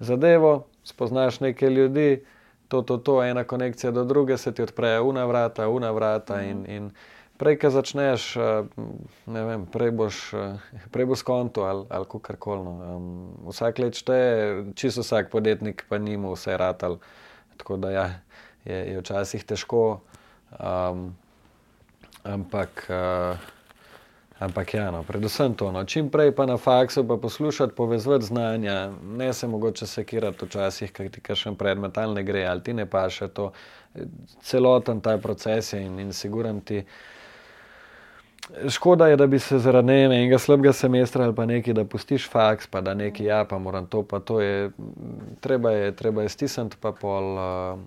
zadevo, 0.00 0.64
spoznaš 0.84 1.40
nekaj 1.40 1.68
ljudi, 1.68 2.24
to, 2.68 2.82
to, 2.82 2.96
to, 2.96 3.22
ena 3.22 3.44
konekcija 3.44 3.92
do 3.92 4.04
druge, 4.04 4.38
se 4.38 4.54
ti 4.54 4.62
odprejo 4.62 5.04
una 5.04 5.24
vrata, 5.24 5.68
una 5.68 5.90
vrata 5.90 6.42
in, 6.42 6.64
in 6.68 6.90
prej, 7.38 7.58
ko 7.58 7.70
začneš, 7.70 8.36
eh, 8.36 8.42
ne 9.26 9.42
vem, 9.44 9.66
prej 9.66 9.90
boš, 9.90 10.16
eh, 10.34 10.86
prej 10.90 11.06
boš 11.06 11.22
konto 11.22 11.66
ali, 11.66 11.86
ali 11.90 12.06
kar 12.22 12.36
koli. 12.36 12.64
No. 12.64 13.00
Vsak 13.50 13.78
let 13.78 13.94
šteje, 13.94 14.72
čisto 14.74 15.02
vsak 15.02 15.30
podjetnik 15.30 15.84
pa 15.88 15.98
nima 15.98 16.32
vse 16.32 16.56
ratal. 16.56 16.98
Tako 17.56 17.76
da 17.76 17.90
ja, 17.90 18.06
je, 18.64 18.76
je 18.92 19.00
včasih 19.00 19.44
težko, 19.44 20.00
um, 20.58 21.14
ampak, 22.24 22.86
uh, 22.90 23.38
ampak 24.42 24.74
ja, 24.74 24.90
no, 24.90 25.04
predvsem 25.06 25.54
to. 25.54 25.70
No. 25.70 25.84
Čim 25.84 26.10
prej 26.10 26.34
pa 26.34 26.46
na 26.46 26.56
faksu 26.56 27.06
pa 27.06 27.16
poslušati, 27.16 27.74
povezati 27.74 28.26
znanja, 28.26 28.90
ne 28.90 29.32
se 29.32 29.46
mogoče 29.46 29.86
sekirati 29.86 30.44
včasih, 30.44 30.92
ker 30.92 31.10
ti 31.10 31.20
kakšen 31.20 31.54
predmet 31.54 31.98
ali 31.98 32.14
ne 32.14 32.22
gre, 32.26 32.42
ali 32.44 32.62
ti 32.62 32.74
ne 32.74 32.90
paše 32.90 33.28
to. 33.28 33.52
Celoten 34.42 35.00
ta 35.00 35.18
proces 35.18 35.72
je 35.72 35.84
in, 35.86 35.98
in 35.98 36.12
siguran 36.12 36.60
ti. 36.60 36.82
Škoda 38.68 39.06
je, 39.06 39.16
da 39.16 39.26
bi 39.26 39.38
se 39.38 39.58
zaradi 39.58 39.86
ne 39.86 39.94
vem, 39.94 40.12
enega 40.12 40.38
slabega 40.38 40.72
semestra 40.72 41.24
ali 41.24 41.34
pa 41.34 41.46
nekaj, 41.46 41.74
da 41.74 41.84
pustiš 41.84 42.28
faks, 42.30 42.66
pa 42.66 42.80
da 42.80 42.94
nekaj, 42.94 43.26
ja, 43.26 43.44
pa 43.48 43.58
moram 43.58 43.86
to, 43.86 44.02
pa 44.02 44.20
to 44.20 44.40
je. 44.40 44.70
Treba 45.40 45.70
je, 45.70 45.96
treba 45.96 46.22
je 46.22 46.28
stisniti, 46.28 46.76
pa 46.80 46.92
pol, 46.92 47.30
uh, 47.38 47.80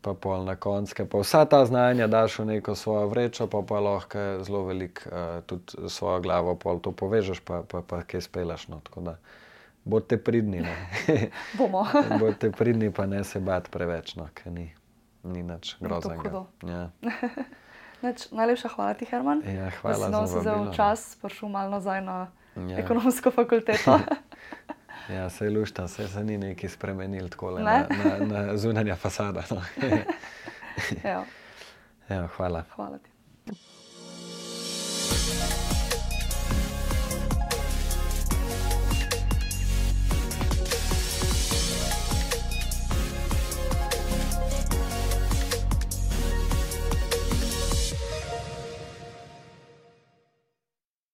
pa 0.00 0.14
pol 0.14 0.44
na 0.44 0.56
koncu, 0.56 1.04
pa 1.10 1.20
vsa 1.20 1.44
ta 1.44 1.64
znanja 1.64 2.06
daš 2.06 2.38
v 2.38 2.44
neko 2.44 2.74
svojo 2.74 3.06
vrečo, 3.08 3.46
pa 3.46 3.62
pa 3.68 3.80
lahko 3.80 4.24
zelo 4.42 4.64
velik 4.64 5.04
uh, 5.06 5.44
tudi 5.46 5.88
svojo 5.88 6.20
glavo 6.20 6.56
pol 6.56 6.80
to 6.80 6.92
povežeš, 6.92 7.44
pa, 7.44 7.62
pa, 7.68 7.82
pa 7.82 8.02
kaj 8.02 8.24
spelaš. 8.30 8.68
No, 8.68 8.80
tako 8.80 9.00
da 9.00 9.18
bodite 9.84 10.16
pridni. 10.16 10.60
No. 10.60 10.72
Bomo. 11.58 11.86
bodite 12.20 12.50
pridni, 12.50 12.92
pa 12.92 13.06
ne 13.06 13.24
se 13.24 13.40
bat 13.40 13.68
preveč, 13.70 14.16
no, 14.16 14.28
ker 14.34 14.52
ni, 14.52 14.70
ni 15.22 15.42
nič 15.42 15.76
groznega. 15.80 16.22
hudo. 16.22 16.46
Ja. 16.64 16.88
Neč, 18.02 18.30
najlepša 18.30 18.68
hvala 18.68 18.94
ti, 18.94 19.04
Herman. 19.04 19.42
Ja, 19.44 19.64
da 19.64 19.70
hvala 19.72 19.94
si 19.96 20.10
nam 20.10 20.24
vzel 20.24 20.44
vabilo. 20.54 20.72
čas, 20.72 21.16
prišel 21.16 21.48
malo 21.48 21.70
nazaj 21.70 22.00
na 22.00 22.18
Ja. 22.58 22.78
ekonomsko 22.78 23.30
fakulteto. 23.30 23.98
Ja, 25.08 25.30
se 25.30 25.44
je 25.44 25.50
lušta, 25.50 25.88
se, 25.88 26.08
se 26.08 26.24
ni 26.24 26.38
nekaj 26.38 26.68
spremenil 26.68 27.28
tako 27.28 27.50
le 27.50 27.62
Ne? 27.62 27.86
na, 27.90 28.04
na, 28.18 28.44
na 28.44 28.56
zunanja 28.56 28.96
fasada. 28.96 29.40
No. 29.50 29.62
ja, 31.04 31.24
ja, 32.08 32.26
hvala. 32.28 32.64
hvala 32.70 32.98
ti. 32.98 33.07